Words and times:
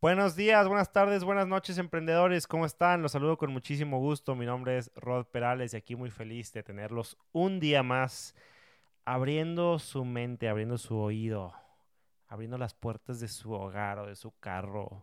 Buenos 0.00 0.36
días, 0.36 0.68
buenas 0.68 0.92
tardes, 0.92 1.24
buenas 1.24 1.48
noches, 1.48 1.76
emprendedores. 1.76 2.46
¿Cómo 2.46 2.64
están? 2.64 3.02
Los 3.02 3.10
saludo 3.10 3.36
con 3.36 3.50
muchísimo 3.50 3.98
gusto. 3.98 4.36
Mi 4.36 4.46
nombre 4.46 4.78
es 4.78 4.92
Rod 4.94 5.26
Perales 5.26 5.74
y 5.74 5.76
aquí 5.76 5.96
muy 5.96 6.12
feliz 6.12 6.52
de 6.52 6.62
tenerlos 6.62 7.16
un 7.32 7.58
día 7.58 7.82
más 7.82 8.36
abriendo 9.04 9.80
su 9.80 10.04
mente, 10.04 10.48
abriendo 10.48 10.78
su 10.78 10.96
oído, 10.96 11.52
abriendo 12.28 12.58
las 12.58 12.74
puertas 12.74 13.18
de 13.18 13.26
su 13.26 13.52
hogar 13.52 13.98
o 13.98 14.06
de 14.06 14.14
su 14.14 14.30
carro 14.38 15.02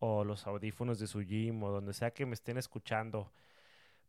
o 0.00 0.24
los 0.24 0.48
audífonos 0.48 0.98
de 0.98 1.06
su 1.06 1.20
gym 1.20 1.62
o 1.62 1.70
donde 1.70 1.92
sea 1.92 2.10
que 2.10 2.26
me 2.26 2.34
estén 2.34 2.58
escuchando 2.58 3.30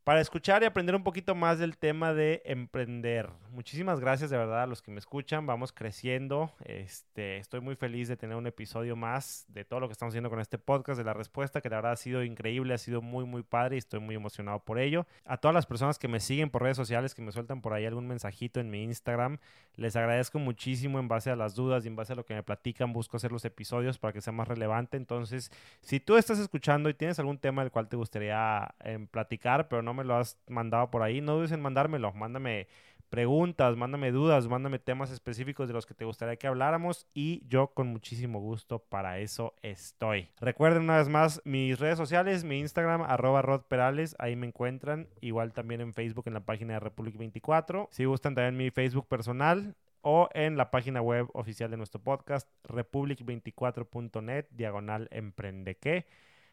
para 0.06 0.22
escuchar 0.22 0.62
y 0.62 0.68
aprender 0.68 0.96
un 0.96 1.04
poquito 1.04 1.34
más 1.34 1.58
del 1.58 1.80
tema 1.80 2.14
de 2.14 2.44
emprender. 2.46 3.28
Muchísimas 3.50 4.00
gracias 4.00 4.30
de 4.30 4.38
verdad 4.38 4.62
a 4.62 4.68
los 4.68 4.84
que 4.84 4.92
me 4.92 5.00
escuchan. 5.00 5.48
Vamos 5.48 5.72
creciendo. 5.72 6.52
Este, 6.64 7.38
estoy 7.38 7.60
muy 7.60 7.76
feliz 7.76 8.08
de 8.08 8.16
tener 8.16 8.38
un 8.38 8.46
episodio 8.46 8.96
más 8.96 9.46
de 9.48 9.66
todo 9.66 9.80
lo 9.80 9.88
que 9.88 9.94
estamos 9.94 10.12
haciendo 10.12 10.30
con 10.30 10.40
este 10.40 10.60
podcast, 10.60 11.00
de 11.00 11.04
la 11.04 11.16
respuesta, 11.16 11.60
que 11.60 11.70
la 11.70 11.78
verdad 11.78 11.94
ha 11.94 11.96
sido 11.96 12.24
increíble, 12.24 12.76
ha 12.76 12.78
sido 12.78 13.02
muy, 13.02 13.26
muy 13.26 13.42
padre 13.42 13.78
y 13.78 13.80
estoy 13.80 14.00
muy 14.00 14.14
emocionado 14.14 14.60
por 14.60 14.78
ello. 14.78 15.08
A 15.26 15.38
todas 15.38 15.56
las 15.56 15.66
personas 15.66 15.98
que 15.98 16.08
me 16.08 16.20
siguen 16.20 16.52
por 16.52 16.62
redes 16.62 16.78
sociales, 16.78 17.16
que 17.16 17.24
me 17.24 17.32
sueltan 17.32 17.62
por 17.62 17.74
ahí 17.74 17.88
algún 17.88 18.06
mensajito 18.06 18.60
en 18.60 18.70
mi 18.70 18.84
Instagram, 18.84 19.40
les 19.76 19.96
agradezco 19.96 20.38
muchísimo 20.38 21.00
en 21.00 21.08
base 21.08 21.32
a 21.32 21.36
las 21.36 21.56
dudas 21.56 21.84
y 21.84 21.88
en 21.88 21.96
base 21.96 22.14
a 22.14 22.16
lo 22.16 22.26
que 22.26 22.36
me 22.36 22.44
platican. 22.44 22.94
Busco 22.94 23.18
hacer 23.18 23.32
los 23.32 23.44
episodios 23.44 23.98
para 23.98 24.14
que 24.14 24.22
sea 24.22 24.34
más 24.34 24.48
relevante. 24.48 24.98
Entonces, 24.98 25.52
si 25.82 26.00
tú 26.00 26.16
estás 26.16 26.38
escuchando 26.38 26.90
y 26.90 26.94
tienes 26.94 27.18
algún 27.18 27.40
tema 27.40 27.64
del 27.64 27.72
cual 27.72 27.90
te 27.90 27.98
gustaría 27.98 28.76
em, 28.82 29.08
platicar, 29.08 29.68
pero 29.68 29.82
no 29.82 29.95
me 29.96 30.04
lo 30.04 30.16
has 30.16 30.38
mandado 30.48 30.92
por 30.92 31.02
ahí, 31.02 31.22
no 31.22 31.36
dudes 31.36 31.52
en 31.52 31.62
mandármelo. 31.62 32.14
Mándame 32.14 32.68
preguntas, 33.10 33.76
mándame 33.78 34.12
dudas, 34.12 34.48
mándame 34.48 34.78
temas 34.78 35.12
específicos 35.12 35.68
de 35.68 35.74
los 35.74 35.86
que 35.86 35.94
te 35.94 36.06
gustaría 36.06 36.36
que 36.36 36.48
habláramos 36.48 37.08
y 37.14 37.44
yo 37.48 37.68
con 37.68 37.88
muchísimo 37.88 38.40
gusto 38.40 38.80
para 38.80 39.20
eso 39.20 39.54
estoy. 39.62 40.30
Recuerden 40.42 40.84
una 40.84 40.98
vez 40.98 41.08
más 41.08 41.42
mis 41.46 41.80
redes 41.80 41.98
sociales, 41.98 42.44
mi 42.44 42.60
Instagram 42.60 43.04
arroba 43.04 43.42
rodperales, 43.42 44.16
ahí 44.20 44.36
me 44.36 44.48
encuentran, 44.48 45.08
igual 45.22 45.54
también 45.54 45.82
en 45.82 45.94
Facebook 45.94 46.26
en 46.28 46.34
la 46.34 46.46
página 46.46 46.74
de 46.74 46.80
Republic 46.82 47.18
24. 47.18 47.88
Si 47.92 48.06
gustan 48.06 48.36
también 48.36 48.58
mi 48.58 48.70
Facebook 48.70 49.08
personal, 49.08 49.76
o 50.08 50.30
en 50.36 50.56
la 50.56 50.70
página 50.70 51.02
web 51.02 51.30
oficial 51.34 51.72
de 51.72 51.78
nuestro 51.78 52.00
podcast, 52.00 52.48
republic24.net, 52.66 54.46
diagonal 54.52 55.08
emprende. 55.10 55.78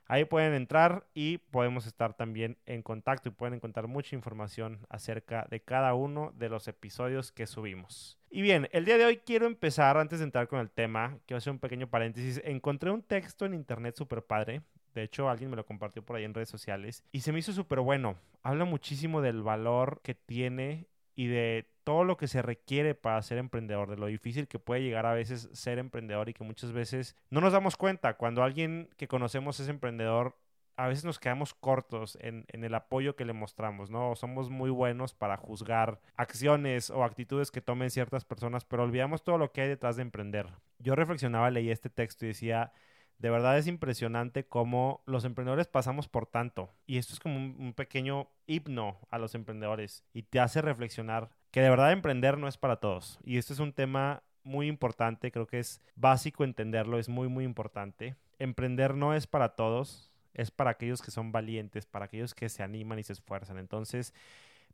Ahí 0.07 0.25
pueden 0.25 0.55
entrar 0.55 1.07
y 1.15 1.39
podemos 1.39 1.87
estar 1.87 2.15
también 2.15 2.59
en 2.67 2.83
contacto 2.83 3.29
y 3.29 3.33
pueden 3.33 3.55
encontrar 3.55 3.87
mucha 3.87 4.17
información 4.17 4.87
acerca 4.89 5.47
de 5.51 5.61
cada 5.61 5.95
uno 5.95 6.33
de 6.37 6.49
los 6.49 6.69
episodios 6.69 7.33
que 7.33 7.47
subimos. 7.47 8.19
Y 8.31 8.43
bien, 8.43 8.69
el 8.73 8.85
día 8.85 8.99
de 8.99 9.05
hoy 9.05 9.19
quiero 9.19 9.47
empezar, 9.47 9.97
antes 9.97 10.19
de 10.19 10.25
entrar 10.25 10.49
con 10.49 10.61
el 10.61 10.71
tema, 10.71 11.19
quiero 11.27 11.39
hacer 11.39 11.53
un 11.53 11.59
pequeño 11.59 11.89
paréntesis. 11.89 12.41
Encontré 12.45 12.91
un 12.91 13.03
texto 13.03 13.45
en 13.45 13.55
internet 13.55 13.95
súper 13.97 14.23
padre. 14.23 14.63
De 14.95 15.03
hecho, 15.03 15.29
alguien 15.29 15.51
me 15.51 15.57
lo 15.57 15.65
compartió 15.65 16.05
por 16.05 16.17
ahí 16.17 16.25
en 16.25 16.35
redes 16.35 16.49
sociales 16.49 17.05
y 17.13 17.21
se 17.21 17.33
me 17.33 17.39
hizo 17.39 17.53
súper 17.53 17.81
bueno. 17.81 18.17
Habla 18.43 18.65
muchísimo 18.65 19.23
del 19.23 19.43
valor 19.43 20.01
que 20.03 20.15
tiene 20.15 20.87
y 21.15 21.27
de 21.27 21.72
todo 21.85 22.05
lo 22.05 22.17
que 22.17 22.29
se 22.29 22.43
requiere 22.43 22.95
para 22.95 23.23
ser 23.23 23.39
emprendedor, 23.39 23.91
de 23.91 23.97
lo 23.97 24.07
difícil 24.07 24.49
que 24.49 24.59
puede 24.59 24.83
llegar 24.83 25.07
a 25.07 25.15
veces 25.15 25.49
ser 25.53 25.79
emprendedor 25.79 26.29
y 26.29 26.35
que 26.35 26.45
muchas 26.45 26.73
veces 26.73 27.17
no 27.31 27.41
nos 27.41 27.53
damos 27.53 27.77
cuenta. 27.77 28.15
Cuando 28.15 28.43
alguien 28.43 28.89
que 28.97 29.09
conocemos 29.09 29.61
es 29.61 29.69
emprendedor, 29.69 30.37
a 30.77 30.89
veces 30.89 31.05
nos 31.05 31.19
quedamos 31.19 31.55
cortos 31.55 32.17
en, 32.21 32.47
el 32.49 32.75
apoyo 32.75 33.15
que 33.15 33.25
le 33.25 33.33
mostramos, 33.33 33.91
¿no? 33.91 34.15
Somos 34.17 34.51
muy 34.51 34.71
buenos 34.71 35.15
para 35.15 35.37
juzgar 35.37 36.01
acciones 36.17 36.91
o 36.91 37.05
actitudes 37.05 37.51
que 37.51 37.61
tomen 37.61 37.91
ciertas 37.91 38.25
personas, 38.25 38.65
pero 38.65 38.83
olvidamos 38.83 39.23
todo 39.23 39.39
lo 39.39 39.53
que 39.53 39.63
hay 39.63 39.69
detrás 39.69 39.97
de 39.97 40.03
emprender. 40.03 40.49
Yo 40.79 40.95
reflexionaba, 40.95 41.51
leí 41.51 41.71
este 41.71 41.91
texto 41.91 42.25
y 42.25 42.29
decía, 42.29 42.73
de 43.19 43.31
verdad 43.31 43.57
es 43.57 43.69
impresionante 43.69 44.45
cómo 44.45 45.03
los 45.07 45.25
emprendedores 45.25 45.69
pasamos 45.69 46.09
por 46.09 46.27
tanto. 46.27 46.75
Y 46.87 46.99
esto 46.99 47.13
es 47.13 47.21
como 47.21 47.37
un, 47.37 47.73
pequeño 47.75 48.29
himno 48.47 48.99
a 49.11 49.19
los 49.19 49.35
emprendedores 49.35 50.05
y 50.13 50.25
te 50.25 50.41
hace 50.41 50.61
reflexionar 50.63 51.31
que 51.53 51.61
de 51.61 51.71
verdad 51.71 51.93
emprender 51.93 52.39
no 52.39 52.49
es 52.49 52.57
para 52.57 52.77
todos. 52.77 53.21
Y 53.25 53.39
esto 53.39 53.53
es 53.53 53.61
un 53.61 53.73
tema 53.73 54.25
muy 54.43 54.67
importante, 54.67 55.31
creo 55.31 55.47
que 55.47 55.61
es 55.61 55.81
básico 55.95 56.43
entenderlo, 56.43 56.99
es 56.99 57.09
muy, 57.09 57.29
muy 57.29 57.45
importante. 57.45 58.17
Emprender 58.41 58.97
no 58.97 59.15
es 59.15 59.29
para 59.29 59.51
todos, 59.51 60.11
es 60.35 60.51
para 60.51 60.71
aquellos 60.71 61.03
que 61.03 61.11
son 61.13 61.31
valientes, 61.31 61.87
para 61.87 62.07
aquellos 62.07 62.35
que 62.35 62.49
se 62.49 62.63
animan 62.63 62.99
y 62.99 63.05
se 63.05 63.13
esfuerzan. 63.13 63.59
Entonces, 63.59 64.15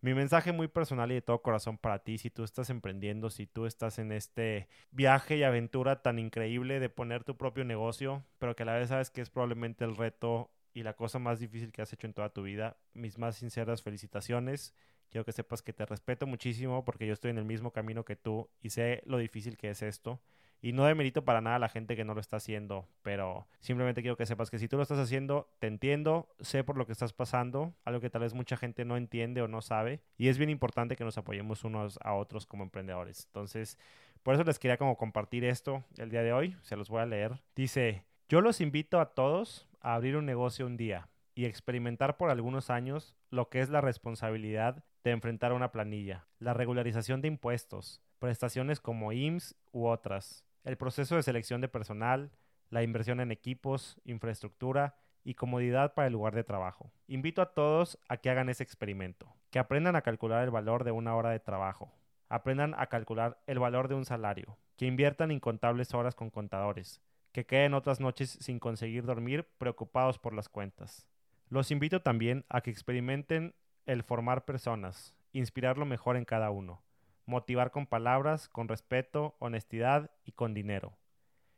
mi 0.01 0.15
mensaje 0.15 0.53
muy 0.53 0.69
personal 0.69 1.11
y 1.11 1.15
de 1.15 1.23
todo 1.23 1.43
corazón 1.43 1.77
para 1.77 1.99
ti, 1.99 2.17
si 2.19 2.31
tú 2.31 2.45
estás 2.45 2.71
emprendiendo, 2.71 3.29
si 3.29 3.47
tú 3.47 3.67
estás 3.67 3.99
en 3.99 4.13
este 4.13 4.69
viaje 4.93 5.37
y 5.37 5.43
aventura 5.43 6.01
tan 6.03 6.21
increíble 6.21 6.79
de 6.79 6.89
poner 6.89 7.25
tu 7.25 7.37
propio 7.37 7.65
negocio, 7.65 8.25
pero 8.39 8.55
que 8.55 8.63
a 8.63 8.67
la 8.67 8.75
vez 8.75 8.91
sabes 8.91 9.11
que 9.11 9.21
es 9.21 9.31
probablemente 9.31 9.85
el 9.85 9.97
reto 9.97 10.51
y 10.79 10.85
la 10.85 10.95
cosa 10.95 11.19
más 11.19 11.41
difícil 11.41 11.73
que 11.73 11.83
has 11.83 11.93
hecho 11.93 12.07
en 12.07 12.13
toda 12.13 12.29
tu 12.29 12.45
vida, 12.45 12.77
mis 12.95 13.19
más 13.19 13.35
sinceras 13.35 13.83
felicitaciones. 13.83 14.73
Quiero 15.11 15.25
que 15.25 15.33
sepas 15.33 15.61
que 15.61 15.73
te 15.73 15.85
respeto 15.85 16.25
muchísimo 16.25 16.85
porque 16.85 17.05
yo 17.05 17.13
estoy 17.13 17.33
en 17.33 17.39
el 17.39 17.45
mismo 17.45 17.73
camino 17.73 18.05
que 18.05 18.15
tú 18.15 18.49
y 18.63 18.71
sé 18.71 19.03
lo 19.05 19.19
difícil 19.19 19.57
que 19.57 19.71
es 19.71 19.83
esto. 19.83 20.21
Y 20.63 20.73
no 20.73 20.85
demerito 20.85 21.25
para 21.25 21.41
nada 21.41 21.57
a 21.57 21.59
la 21.59 21.69
gente 21.69 21.97
que 21.97 22.05
no 22.05 22.15
lo 22.15 22.21
está 22.21 22.37
haciendo, 22.37 22.87
pero 23.03 23.49
simplemente 23.59 24.03
quiero 24.03 24.17
que 24.17 24.27
sepas 24.27 24.51
que 24.51 24.61
si 24.61 24.69
tú 24.69 24.77
lo 24.77 24.85
estás 24.85 25.01
haciendo, 25.01 25.53
te 25.59 25.67
entiendo, 25.67 26.29
sé 26.39 26.63
por 26.63 26.77
lo 26.77 26.87
que 26.87 26.93
estás 26.93 27.13
pasando, 27.13 27.75
algo 27.85 28.01
que 28.01 28.11
tal 28.11 28.23
vez 28.23 28.35
mucha 28.35 28.57
gente 28.57 28.85
no 28.85 28.97
entiende 28.97 29.43
o 29.43 29.49
no 29.49 29.63
sabe, 29.63 30.01
y 30.17 30.29
es 30.29 30.39
bien 30.39 30.51
importante 30.51 30.97
que 30.97 31.05
nos 31.05 31.19
apoyemos 31.19 31.63
unos 31.65 31.99
a 32.03 32.15
otros 32.15 32.47
como 32.47 32.65
emprendedores. 32.65 33.27
Entonces, 33.27 33.79
por 34.23 34.35
eso 34.35 34.45
les 34.45 34.59
quería 34.59 34.79
como 34.79 34.97
compartir 34.97 35.45
esto 35.45 35.85
el 35.97 36.11
día 36.11 36.23
de 36.23 36.33
hoy, 36.33 36.57
se 36.63 36.77
los 36.77 36.89
voy 36.89 37.03
a 37.03 37.07
leer. 37.07 37.41
Dice, 37.55 38.05
yo 38.29 38.43
los 38.43 38.61
invito 38.61 39.01
a 39.01 39.15
todos 39.15 39.67
a 39.81 39.95
abrir 39.95 40.17
un 40.17 40.27
negocio 40.27 40.67
un 40.67 40.77
día 40.77 41.09
y 41.35 41.47
experimentar 41.47 42.19
por 42.19 42.31
algunos 42.31 42.69
años 42.69 43.17
lo 43.31 43.49
que 43.49 43.61
es 43.61 43.71
la 43.71 43.81
responsabilidad 43.81 44.85
de 45.03 45.13
enfrentar 45.13 45.55
una 45.55 45.73
planilla, 45.73 46.27
la 46.39 46.53
regularización 46.53 47.23
de 47.23 47.29
impuestos, 47.29 48.03
prestaciones 48.19 48.81
como 48.81 49.13
IMSS 49.13 49.57
u 49.73 49.87
otras, 49.87 50.45
el 50.65 50.77
proceso 50.77 51.17
de 51.17 51.23
selección 51.23 51.63
de 51.63 51.69
personal, 51.69 52.31
la 52.69 52.83
inversión 52.83 53.21
en 53.21 53.33
equipos, 53.33 53.99
infraestructura 54.05 54.97
y 55.25 55.33
comodidad 55.33 55.95
para 55.95 56.09
el 56.09 56.13
lugar 56.13 56.35
de 56.35 56.45
trabajo. 56.45 56.93
Invito 57.07 57.41
a 57.41 57.55
todos 57.55 57.99
a 58.11 58.19
que 58.19 58.29
hagan 58.29 58.51
ese 58.51 58.63
experimento, 58.63 59.35
que 59.51 59.59
aprendan 59.59 59.97
a 59.97 60.03
calcular 60.03 60.45
el 60.45 60.51
valor 60.51 60.85
de 60.85 60.91
una 60.91 61.17
hora 61.17 61.31
de 61.31 61.41
trabajo, 61.41 61.95
aprendan 62.29 62.75
a 62.77 62.89
calcular 62.89 63.41
el 63.47 63.59
valor 63.59 63.89
de 63.89 63.95
un 63.95 64.05
salario, 64.05 64.59
que 64.77 64.85
inviertan 64.85 65.31
incontables 65.31 65.95
horas 65.95 66.15
con 66.15 66.29
contadores, 66.29 67.01
que 67.33 67.47
queden 67.47 67.75
otras 67.75 68.01
noches 68.01 68.39
sin 68.41 68.59
conseguir 68.59 69.05
dormir 69.05 69.49
preocupados 69.59 70.19
por 70.19 70.35
las 70.35 70.49
cuentas. 70.49 71.07
Los 71.49 71.71
invito 71.71 72.03
también 72.03 72.45
a 72.49 72.61
que 72.61 72.71
experimenten 72.71 73.55
el 73.87 74.03
formar 74.03 74.45
personas, 74.45 75.15
inspirar 75.33 75.79
lo 75.79 75.87
mejor 75.87 76.17
en 76.17 76.25
cada 76.25 76.51
uno, 76.51 76.83
motivar 77.25 77.71
con 77.71 77.87
palabras, 77.87 78.49
con 78.49 78.69
respeto, 78.69 79.37
honestidad 79.39 80.11
y 80.25 80.33
con 80.33 80.55
dinero. 80.55 80.99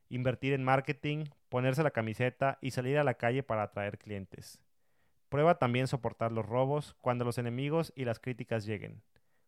Invertir 0.09 0.53
en 0.53 0.65
marketing, 0.65 1.27
ponerse 1.49 1.83
la 1.83 1.91
camiseta 1.91 2.59
y 2.61 2.73
salir 2.73 2.99
a 2.99 3.05
la 3.05 3.15
calle 3.15 3.43
para 3.43 3.63
atraer 3.63 3.99
clientes. 3.99 4.61
Prueba 5.29 5.59
también 5.59 5.87
soportar 5.87 6.33
los 6.33 6.45
robos 6.45 6.97
cuando 7.01 7.25
los 7.25 7.39
enemigos 7.39 7.93
y 7.95 8.05
las 8.05 8.19
críticas 8.19 8.65
lleguen, 8.67 9.03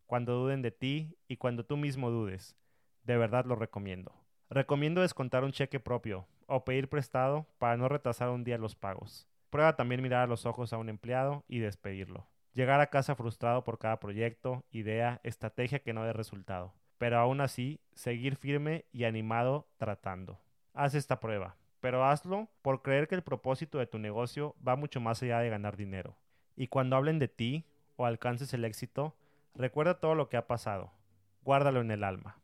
cuando 0.06 0.34
duden 0.34 0.62
de 0.62 0.70
ti 0.70 1.18
y 1.26 1.36
cuando 1.36 1.64
tú 1.64 1.76
mismo 1.76 2.10
dudes. 2.10 2.56
De 3.02 3.16
verdad 3.16 3.44
lo 3.46 3.56
recomiendo. 3.56 4.21
Recomiendo 4.52 5.00
descontar 5.00 5.44
un 5.44 5.52
cheque 5.52 5.80
propio 5.80 6.26
o 6.46 6.62
pedir 6.62 6.90
prestado 6.90 7.46
para 7.56 7.78
no 7.78 7.88
retrasar 7.88 8.28
un 8.28 8.44
día 8.44 8.58
los 8.58 8.76
pagos. 8.76 9.26
Prueba 9.48 9.76
también 9.76 10.02
mirar 10.02 10.24
a 10.24 10.26
los 10.26 10.44
ojos 10.44 10.74
a 10.74 10.76
un 10.76 10.90
empleado 10.90 11.42
y 11.48 11.60
despedirlo. 11.60 12.28
Llegar 12.52 12.78
a 12.82 12.88
casa 12.88 13.14
frustrado 13.14 13.64
por 13.64 13.78
cada 13.78 13.98
proyecto, 13.98 14.62
idea, 14.70 15.22
estrategia 15.24 15.78
que 15.78 15.94
no 15.94 16.04
dé 16.04 16.12
resultado. 16.12 16.74
Pero 16.98 17.18
aún 17.18 17.40
así, 17.40 17.80
seguir 17.94 18.36
firme 18.36 18.84
y 18.92 19.04
animado 19.04 19.70
tratando. 19.78 20.38
Haz 20.74 20.94
esta 20.96 21.18
prueba, 21.18 21.56
pero 21.80 22.04
hazlo 22.04 22.50
por 22.60 22.82
creer 22.82 23.08
que 23.08 23.14
el 23.14 23.22
propósito 23.22 23.78
de 23.78 23.86
tu 23.86 23.98
negocio 23.98 24.54
va 24.56 24.76
mucho 24.76 25.00
más 25.00 25.22
allá 25.22 25.38
de 25.38 25.48
ganar 25.48 25.78
dinero. 25.78 26.18
Y 26.56 26.66
cuando 26.68 26.96
hablen 26.96 27.18
de 27.18 27.28
ti 27.28 27.64
o 27.96 28.04
alcances 28.04 28.52
el 28.52 28.66
éxito, 28.66 29.16
recuerda 29.54 29.98
todo 29.98 30.14
lo 30.14 30.28
que 30.28 30.36
ha 30.36 30.46
pasado. 30.46 30.92
Guárdalo 31.40 31.80
en 31.80 31.90
el 31.90 32.04
alma. 32.04 32.36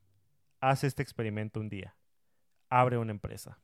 Haz 0.61 0.85
este 0.85 1.03
experimento 1.03 1.61
un 1.61 1.69
día. 1.69 1.98
Abre 2.71 2.99
una 2.99 3.13
empresa. 3.13 3.59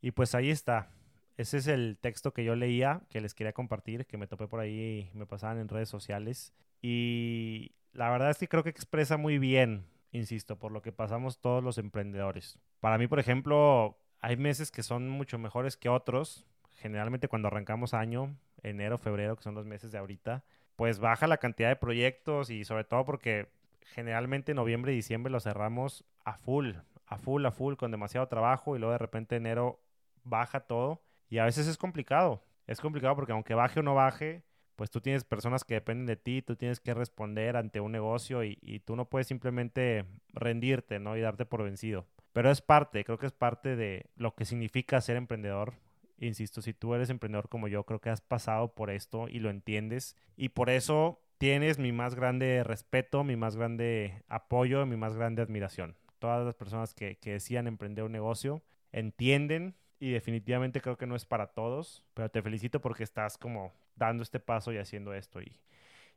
Y 0.00 0.12
pues 0.12 0.34
ahí 0.34 0.50
está. 0.50 0.90
Ese 1.36 1.58
es 1.58 1.66
el 1.66 1.98
texto 2.00 2.32
que 2.32 2.44
yo 2.44 2.56
leía, 2.56 3.02
que 3.10 3.20
les 3.20 3.34
quería 3.34 3.52
compartir, 3.52 4.06
que 4.06 4.16
me 4.16 4.26
topé 4.26 4.48
por 4.48 4.60
ahí, 4.60 5.10
me 5.12 5.26
pasaban 5.26 5.58
en 5.58 5.68
redes 5.68 5.88
sociales. 5.88 6.54
Y 6.80 7.72
la 7.92 8.10
verdad 8.10 8.30
es 8.30 8.38
que 8.38 8.48
creo 8.48 8.62
que 8.62 8.70
expresa 8.70 9.16
muy 9.16 9.38
bien, 9.38 9.86
insisto, 10.12 10.58
por 10.58 10.72
lo 10.72 10.82
que 10.82 10.92
pasamos 10.92 11.40
todos 11.40 11.62
los 11.62 11.78
emprendedores. 11.78 12.58
Para 12.80 12.96
mí, 12.96 13.06
por 13.06 13.18
ejemplo, 13.18 13.98
hay 14.20 14.36
meses 14.36 14.70
que 14.70 14.82
son 14.82 15.08
mucho 15.08 15.38
mejores 15.38 15.76
que 15.76 15.88
otros. 15.88 16.46
Generalmente 16.74 17.28
cuando 17.28 17.48
arrancamos 17.48 17.94
año, 17.94 18.36
enero, 18.62 18.98
febrero, 18.98 19.36
que 19.36 19.42
son 19.42 19.54
los 19.54 19.66
meses 19.66 19.92
de 19.92 19.98
ahorita, 19.98 20.44
pues 20.76 20.98
baja 20.98 21.26
la 21.26 21.38
cantidad 21.38 21.68
de 21.68 21.76
proyectos 21.76 22.50
y 22.50 22.64
sobre 22.64 22.84
todo 22.84 23.04
porque 23.04 23.48
generalmente 23.94 24.54
noviembre 24.54 24.92
y 24.92 24.96
diciembre 24.96 25.32
los 25.32 25.44
cerramos 25.44 26.04
a 26.24 26.36
full, 26.38 26.74
a 27.06 27.18
full, 27.18 27.44
a 27.46 27.50
full, 27.50 27.76
con 27.76 27.90
demasiado 27.90 28.28
trabajo 28.28 28.76
y 28.76 28.78
luego 28.78 28.92
de 28.92 28.98
repente 28.98 29.36
enero 29.36 29.80
baja 30.24 30.60
todo 30.60 31.02
Y 31.28 31.38
a 31.38 31.44
veces 31.44 31.66
es 31.66 31.76
complicado. 31.76 32.42
Es 32.66 32.80
complicado 32.80 33.14
porque 33.14 33.32
aunque 33.32 33.54
baje 33.54 33.80
o 33.80 33.82
no 33.82 33.94
baje, 33.94 34.42
pues 34.76 34.90
tú 34.90 35.00
tienes 35.00 35.24
personas 35.24 35.64
que 35.64 35.74
dependen 35.74 36.06
de 36.06 36.16
ti, 36.16 36.42
tú 36.42 36.56
tienes 36.56 36.80
que 36.80 36.94
responder 36.94 37.56
ante 37.56 37.80
un 37.80 37.92
negocio 37.92 38.44
y, 38.44 38.82
tú 38.84 38.94
no 38.94 39.08
puedes 39.08 39.26
simplemente 39.26 40.04
rendirte, 40.32 40.98
¿no? 40.98 41.16
Y 41.16 41.20
darte 41.20 41.46
por 41.46 41.62
vencido. 41.62 42.06
Pero 42.32 42.50
es 42.50 42.60
parte, 42.60 43.04
creo 43.04 43.18
que 43.18 43.26
es 43.26 43.32
parte 43.32 43.76
de 43.76 44.06
lo 44.16 44.34
que 44.34 44.44
significa 44.44 45.00
ser 45.00 45.16
emprendedor. 45.16 45.74
Insisto, 46.18 46.60
si 46.60 46.74
tú 46.74 46.94
eres 46.94 47.08
emprendedor 47.08 47.48
como 47.48 47.68
yo, 47.68 47.84
creo 47.84 48.00
que 48.00 48.10
has 48.10 48.20
pasado 48.20 48.74
por 48.74 48.90
esto 48.90 49.28
y 49.28 49.38
lo 49.38 49.48
entiendes. 49.48 50.16
Y 50.36 50.50
por 50.50 50.68
eso 50.68 51.20
tienes 51.38 51.78
mi 51.78 51.92
más 51.92 52.14
grande 52.14 52.62
respeto, 52.62 53.24
mi 53.24 53.36
más 53.36 53.56
grande 53.56 54.22
apoyo, 54.28 54.84
mi 54.84 54.96
más 54.96 55.16
grande 55.16 55.42
admiración. 55.42 55.96
Todas 56.18 56.44
las 56.44 56.54
personas 56.54 56.94
que, 56.94 57.16
que 57.16 57.32
decían 57.32 57.66
emprender 57.66 58.04
un 58.04 58.12
negocio 58.12 58.62
entienden 58.92 59.74
y 59.98 60.10
definitivamente 60.10 60.80
creo 60.80 60.96
que 60.96 61.06
no 61.06 61.16
es 61.16 61.24
para 61.24 61.48
todos, 61.48 62.04
pero 62.14 62.30
te 62.30 62.42
felicito 62.42 62.80
porque 62.80 63.04
estás 63.04 63.38
como 63.38 63.72
dando 63.94 64.22
este 64.22 64.40
paso 64.40 64.72
y 64.72 64.78
haciendo 64.78 65.14
esto 65.14 65.40
y, 65.40 65.60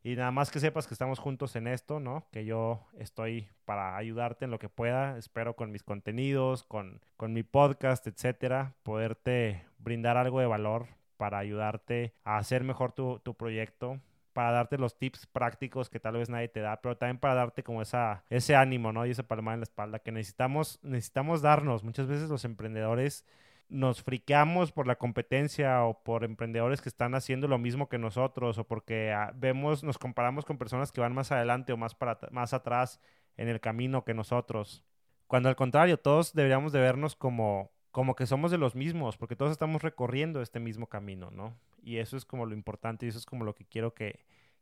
y 0.03 0.15
nada 0.15 0.31
más 0.31 0.51
que 0.51 0.59
sepas 0.59 0.87
que 0.87 0.93
estamos 0.93 1.19
juntos 1.19 1.55
en 1.55 1.67
esto, 1.67 1.99
¿no? 1.99 2.27
Que 2.31 2.45
yo 2.45 2.85
estoy 2.97 3.49
para 3.65 3.97
ayudarte 3.97 4.45
en 4.45 4.51
lo 4.51 4.59
que 4.59 4.69
pueda. 4.69 5.17
Espero 5.17 5.55
con 5.55 5.71
mis 5.71 5.83
contenidos, 5.83 6.63
con, 6.63 7.01
con 7.17 7.33
mi 7.33 7.43
podcast, 7.43 8.07
etcétera, 8.07 8.75
poderte 8.83 9.65
brindar 9.77 10.17
algo 10.17 10.39
de 10.39 10.45
valor 10.45 10.87
para 11.17 11.37
ayudarte 11.37 12.13
a 12.23 12.37
hacer 12.37 12.63
mejor 12.63 12.93
tu, 12.93 13.19
tu 13.19 13.35
proyecto, 13.35 13.99
para 14.39 14.51
darte 14.51 14.77
los 14.77 14.97
tips 14.97 15.25
prácticos 15.27 15.89
que 15.89 15.99
tal 15.99 16.13
vez 16.13 16.29
nadie 16.29 16.47
te 16.47 16.61
da, 16.61 16.79
pero 16.81 16.95
también 16.95 17.17
para 17.17 17.35
darte 17.35 17.61
como 17.61 17.81
esa, 17.81 18.23
ese 18.29 18.55
ánimo, 18.55 18.93
¿no? 18.93 19.05
Y 19.05 19.11
esa 19.11 19.23
palma 19.23 19.53
en 19.53 19.59
la 19.59 19.65
espalda 19.65 19.99
que 19.99 20.13
necesitamos, 20.13 20.79
necesitamos 20.81 21.41
darnos. 21.41 21.83
Muchas 21.83 22.07
veces 22.07 22.29
los 22.29 22.45
emprendedores 22.45 23.25
nos 23.67 24.01
friqueamos 24.01 24.71
por 24.71 24.87
la 24.87 24.95
competencia 24.95 25.83
o 25.83 26.01
por 26.03 26.23
emprendedores 26.23 26.79
que 26.79 26.87
están 26.87 27.15
haciendo 27.15 27.49
lo 27.49 27.57
mismo 27.57 27.89
que 27.89 27.97
nosotros 27.97 28.57
o 28.57 28.63
porque 28.63 29.11
ah, 29.11 29.33
vemos, 29.35 29.83
nos 29.83 29.97
comparamos 29.97 30.45
con 30.45 30.57
personas 30.57 30.93
que 30.93 31.01
van 31.01 31.13
más 31.13 31.33
adelante 31.33 31.73
o 31.73 31.77
más, 31.77 31.93
para, 31.93 32.17
más 32.31 32.53
atrás 32.53 33.01
en 33.35 33.49
el 33.49 33.59
camino 33.59 34.05
que 34.05 34.13
nosotros. 34.13 34.85
Cuando 35.27 35.49
al 35.49 35.57
contrario, 35.57 35.99
todos 35.99 36.33
deberíamos 36.33 36.71
de 36.71 36.79
vernos 36.79 37.17
como, 37.17 37.73
como 37.91 38.15
que 38.15 38.27
somos 38.27 38.51
de 38.51 38.57
los 38.57 38.75
mismos, 38.75 39.17
porque 39.17 39.35
todos 39.35 39.51
estamos 39.51 39.81
recorriendo 39.81 40.41
este 40.41 40.59
mismo 40.59 40.87
camino, 40.87 41.31
¿no? 41.31 41.55
Y 41.81 41.97
eso 41.97 42.17
es 42.17 42.25
como 42.25 42.45
lo 42.45 42.53
importante 42.53 43.05
y 43.05 43.09
eso 43.09 43.17
es 43.17 43.25
como 43.25 43.45
lo 43.45 43.55
que 43.55 43.65
quiero 43.65 43.93
que, 43.93 44.19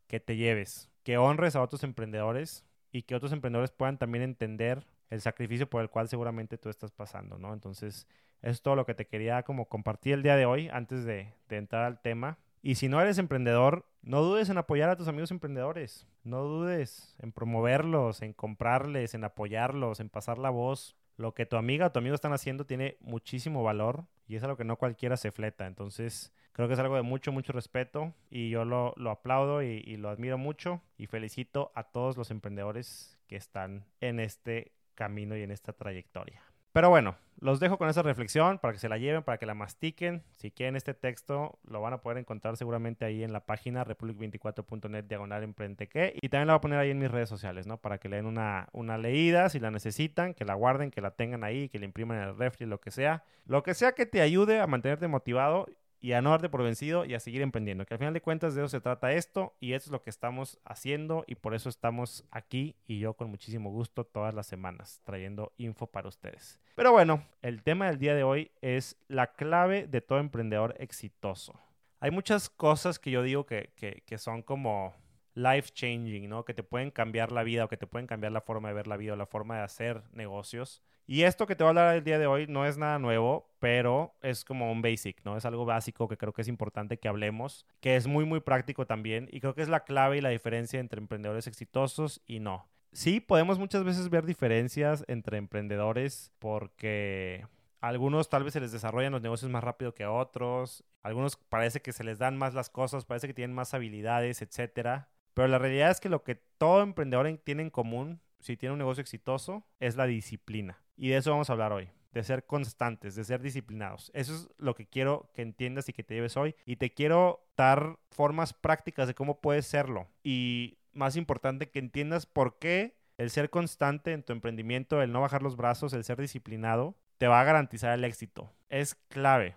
que 0.08 0.20
te 0.20 0.38
lleves, 0.38 0.90
que 1.04 1.18
honres 1.18 1.56
a 1.56 1.62
otros 1.62 1.84
emprendedores 1.84 2.64
y 2.92 3.04
que 3.04 3.16
otros 3.16 3.32
emprendedores 3.32 3.72
puedan 3.72 3.98
también 3.98 4.24
entender 4.24 4.88
el 5.10 5.22
sacrificio 5.22 5.70
por 5.70 5.82
el 5.82 5.90
cual 5.90 6.08
seguramente 6.08 6.58
tú 6.58 6.70
estás 6.70 6.92
pasando, 6.92 7.38
¿no? 7.38 7.54
Entonces, 7.54 8.08
es 8.42 8.62
todo 8.62 8.76
lo 8.76 8.86
que 8.86 8.94
te 8.94 9.08
quería 9.08 9.44
como 9.44 9.66
compartir 9.66 10.14
el 10.14 10.24
día 10.24 10.36
de 10.36 10.46
hoy 10.46 10.70
antes 10.70 11.06
de, 11.06 11.34
de 11.50 11.58
entrar 11.58 11.84
al 11.84 12.02
tema. 12.02 12.38
Y 12.62 12.76
si 12.76 12.90
no 12.90 13.02
eres 13.02 13.18
emprendedor, 13.18 13.86
no 14.02 14.22
dudes 14.22 14.50
en 14.50 14.58
apoyar 14.58 14.90
a 14.90 14.96
tus 14.98 15.08
amigos 15.08 15.32
emprendedores. 15.32 16.08
No 16.24 16.44
dudes 16.44 17.16
en 17.20 17.32
promoverlos, 17.32 18.22
en 18.22 18.34
comprarles, 18.34 19.14
en 19.14 19.24
apoyarlos, 19.24 20.00
en 20.00 20.10
pasar 20.10 20.38
la 20.38 20.50
voz. 20.50 20.96
Lo 21.18 21.34
que 21.34 21.46
tu 21.46 21.58
amiga 21.58 21.88
o 21.88 21.92
tu 21.92 22.00
amigo 22.00 22.16
están 22.16 22.34
haciendo 22.34 22.66
tiene 22.66 22.98
muchísimo 23.02 23.64
valor 23.64 24.06
y 24.28 24.36
es 24.36 24.44
algo 24.44 24.56
que 24.56 24.64
no 24.64 24.78
cualquiera 24.78 25.18
se 25.18 25.32
fleta. 25.32 25.66
Entonces, 25.66 26.32
creo 26.54 26.68
que 26.68 26.76
es 26.76 26.80
algo 26.80 26.96
de 26.96 27.02
mucho, 27.02 27.32
mucho 27.32 27.54
respeto 27.54 28.14
y 28.30 28.50
yo 28.50 28.66
lo, 28.66 28.94
lo 28.98 29.10
aplaudo 29.10 29.64
y, 29.64 29.84
y 29.86 29.98
lo 29.98 30.10
admiro 30.10 30.38
mucho 30.38 30.82
y 30.98 31.08
felicito 31.08 31.72
a 31.76 31.84
todos 31.84 32.18
los 32.18 32.30
emprendedores 32.32 33.20
que 33.28 33.36
están 33.36 33.86
en 34.00 34.20
este 34.20 34.74
camino 34.96 35.36
y 35.36 35.42
en 35.42 35.52
esta 35.52 35.74
trayectoria. 35.74 36.47
Pero 36.78 36.92
bueno, 36.92 37.16
los 37.40 37.60
dejo 37.60 37.80
con 37.80 37.90
esa 37.90 38.04
reflexión 38.04 38.60
para 38.60 38.72
que 38.72 38.78
se 38.78 38.88
la 38.88 39.00
lleven, 39.00 39.24
para 39.24 39.40
que 39.40 39.48
la 39.48 39.56
mastiquen. 39.56 40.22
Si 40.34 40.52
quieren 40.52 40.76
este 40.76 40.94
texto, 40.94 41.58
lo 41.68 41.82
van 41.82 41.94
a 41.94 42.02
poder 42.02 42.20
encontrar 42.20 42.56
seguramente 42.56 43.04
ahí 43.04 43.24
en 43.24 43.34
la 43.34 43.48
página 43.48 43.84
republic24.net 43.84 45.06
diagonal 45.06 45.42
emprendeque. 45.42 46.14
Y 46.22 46.30
también 46.30 46.46
la 46.46 46.54
voy 46.54 46.58
a 46.60 46.62
poner 46.62 46.78
ahí 46.78 46.92
en 46.92 47.00
mis 47.00 47.10
redes 47.10 47.30
sociales, 47.30 47.66
¿no? 47.66 47.78
Para 47.78 47.98
que 47.98 48.10
le 48.10 48.18
den 48.18 48.28
una, 48.28 48.70
una 48.74 49.00
leída 49.00 49.50
si 49.50 49.60
la 49.60 49.72
necesitan, 49.72 50.36
que 50.36 50.46
la 50.46 50.54
guarden, 50.54 50.92
que 50.92 51.02
la 51.02 51.10
tengan 51.10 51.44
ahí, 51.44 51.68
que 51.68 51.80
la 51.80 51.86
impriman 51.86 52.18
en 52.18 52.26
el 52.26 52.38
refri, 52.38 52.68
lo 52.68 52.80
que 52.80 52.92
sea. 52.92 53.24
Lo 53.48 53.64
que 53.64 53.74
sea 53.74 53.94
que 53.94 54.06
te 54.06 54.22
ayude 54.22 54.60
a 54.60 54.68
mantenerte 54.68 55.08
motivado 55.08 55.66
y 56.00 56.14
a 56.14 56.22
no 56.22 56.32
darte 56.32 56.50
por 56.50 56.64
vencido 56.64 57.06
y 57.06 57.14
a 57.14 57.20
seguir 57.20 57.42
emprendiendo. 57.42 57.86
Que 57.86 57.94
al 57.94 58.00
final 58.00 58.14
de 58.14 58.22
cuentas 58.22 58.56
de 58.56 58.62
eso 58.62 58.70
se 58.70 58.82
trata 58.82 59.14
esto 59.14 59.56
y 59.60 59.74
eso 59.74 59.88
es 59.88 59.92
lo 59.92 60.02
que 60.02 60.10
estamos 60.10 60.60
haciendo 60.64 61.24
y 61.28 61.36
por 61.36 61.54
eso 61.54 61.70
estamos 61.70 62.26
aquí 62.32 62.76
y 62.86 63.00
yo 63.00 63.14
con 63.14 63.30
muchísimo 63.30 63.72
gusto 63.72 64.06
todas 64.06 64.34
las 64.34 64.48
semanas 64.48 65.02
trayendo 65.04 65.54
info 65.58 65.88
para 65.88 66.08
ustedes. 66.08 66.60
Pero 66.76 66.92
bueno, 66.92 67.24
el 67.42 67.64
tema 67.64 67.88
del 67.88 67.98
día 67.98 68.16
de 68.16 68.24
hoy 68.24 68.52
es 68.62 68.98
la 69.08 69.34
clave 69.34 69.88
de 69.88 70.02
todo 70.02 70.20
emprendedor 70.20 70.76
exitoso. 70.80 71.60
Hay 72.00 72.12
muchas 72.12 72.50
cosas 72.50 73.00
que 73.00 73.10
yo 73.10 73.24
digo 73.24 73.46
que, 73.46 73.74
que, 73.76 74.04
que 74.06 74.18
son 74.20 74.44
como 74.44 74.94
life 75.34 75.72
changing, 75.74 76.28
¿no? 76.28 76.44
Que 76.46 76.54
te 76.54 76.64
pueden 76.64 76.92
cambiar 76.92 77.32
la 77.32 77.44
vida 77.44 77.66
o 77.66 77.68
que 77.68 77.78
te 77.78 77.88
pueden 77.88 78.08
cambiar 78.08 78.32
la 78.32 78.42
forma 78.42 78.70
de 78.70 78.74
ver 78.74 78.88
la 78.88 78.98
vida 78.98 79.14
o 79.14 79.16
la 79.16 79.26
forma 79.26 79.58
de 79.58 79.64
hacer 79.64 80.04
negocios. 80.12 80.84
Y 81.10 81.24
esto 81.24 81.48
que 81.48 81.56
te 81.56 81.64
voy 81.64 81.70
a 81.70 81.72
hablar 81.72 81.96
el 81.96 82.04
día 82.04 82.20
de 82.20 82.28
hoy 82.28 82.48
no 82.48 82.66
es 82.66 82.78
nada 82.78 83.00
nuevo, 83.00 83.50
pero 83.60 84.14
es 84.22 84.44
como 84.44 84.70
un 84.70 84.82
basic, 84.82 85.24
¿no? 85.24 85.38
Es 85.38 85.46
algo 85.46 85.64
básico 85.64 86.10
que 86.10 86.18
creo 86.18 86.34
que 86.34 86.42
es 86.42 86.50
importante 86.50 87.00
que 87.00 87.08
hablemos, 87.08 87.66
que 87.80 87.96
es 87.96 88.08
muy, 88.08 88.26
muy 88.26 88.42
práctico 88.42 88.86
también 88.86 89.30
y 89.32 89.40
creo 89.40 89.56
que 89.56 89.62
es 89.62 89.70
la 89.70 89.86
clave 89.86 90.18
y 90.18 90.22
la 90.22 90.30
diferencia 90.30 90.82
entre 90.82 91.00
emprendedores 91.00 91.48
exitosos 91.48 92.22
y 92.28 92.42
no. 92.42 92.68
Sí, 92.92 93.22
podemos 93.22 93.58
muchas 93.58 93.86
veces 93.86 94.10
ver 94.10 94.26
diferencias 94.26 95.06
entre 95.08 95.38
emprendedores 95.38 96.34
porque 96.40 97.48
algunos 97.80 98.28
tal 98.28 98.44
vez 98.44 98.52
se 98.52 98.60
les 98.60 98.74
desarrollan 98.74 99.14
los 99.14 99.22
negocios 99.22 99.50
más 99.50 99.64
rápido 99.64 99.96
que 99.96 100.06
otros, 100.06 100.84
algunos 101.04 101.38
parece 101.38 101.82
que 101.82 101.94
se 101.94 102.04
les 102.04 102.20
dan 102.20 102.36
más 102.36 102.54
las 102.54 102.70
cosas, 102.70 103.06
parece 103.06 103.28
que 103.28 103.34
tienen 103.34 103.56
más 103.56 103.74
habilidades, 103.74 104.42
etcétera. 104.42 105.08
Pero 105.34 105.48
la 105.48 105.58
realidad 105.58 105.90
es 105.90 106.02
que 106.02 106.10
lo 106.10 106.24
que 106.24 106.36
todo 106.36 106.82
emprendedor 106.82 107.32
tiene 107.46 107.62
en 107.62 107.70
común 107.70 108.20
si 108.48 108.58
tiene 108.58 108.74
un 108.74 108.80
negocio 108.80 109.02
exitoso 109.02 109.66
es 109.80 109.98
la 109.98 110.06
disciplina. 110.06 110.82
Y 110.96 111.10
de 111.10 111.18
eso 111.18 111.32
vamos 111.32 111.50
a 111.50 111.54
hablar 111.54 111.74
hoy, 111.74 111.90
de 112.14 112.24
ser 112.24 112.46
constantes, 112.46 113.14
de 113.16 113.26
ser 113.26 113.42
disciplinados. 113.42 114.10
Eso 114.14 114.34
es 114.34 114.50
lo 114.58 114.74
que 114.74 114.88
quiero 114.88 115.30
que 115.34 115.42
entiendas 115.42 115.90
y 115.90 115.94
que 115.94 116.04
te 116.04 116.16
lleves 116.16 116.38
hoy. 116.38 116.56
Y 116.66 116.78
te 116.78 116.94
quiero 116.94 117.46
dar 117.58 118.00
formas 118.10 118.54
prácticas 118.54 119.08
de 119.08 119.16
cómo 119.16 119.42
puedes 119.42 119.68
serlo. 119.68 120.08
Y 120.24 120.78
más 120.94 121.18
importante, 121.18 121.70
que 121.70 121.80
entiendas 121.80 122.26
por 122.26 122.58
qué 122.58 122.96
el 123.18 123.30
ser 123.32 123.50
constante 123.50 124.14
en 124.14 124.24
tu 124.24 124.32
emprendimiento, 124.32 125.02
el 125.02 125.12
no 125.12 125.22
bajar 125.22 125.44
los 125.44 125.58
brazos, 125.58 125.92
el 125.92 126.06
ser 126.06 126.20
disciplinado, 126.20 126.96
te 127.18 127.28
va 127.28 127.42
a 127.42 127.44
garantizar 127.44 127.94
el 127.94 128.06
éxito. 128.06 128.54
Es 128.70 128.96
clave. 129.10 129.56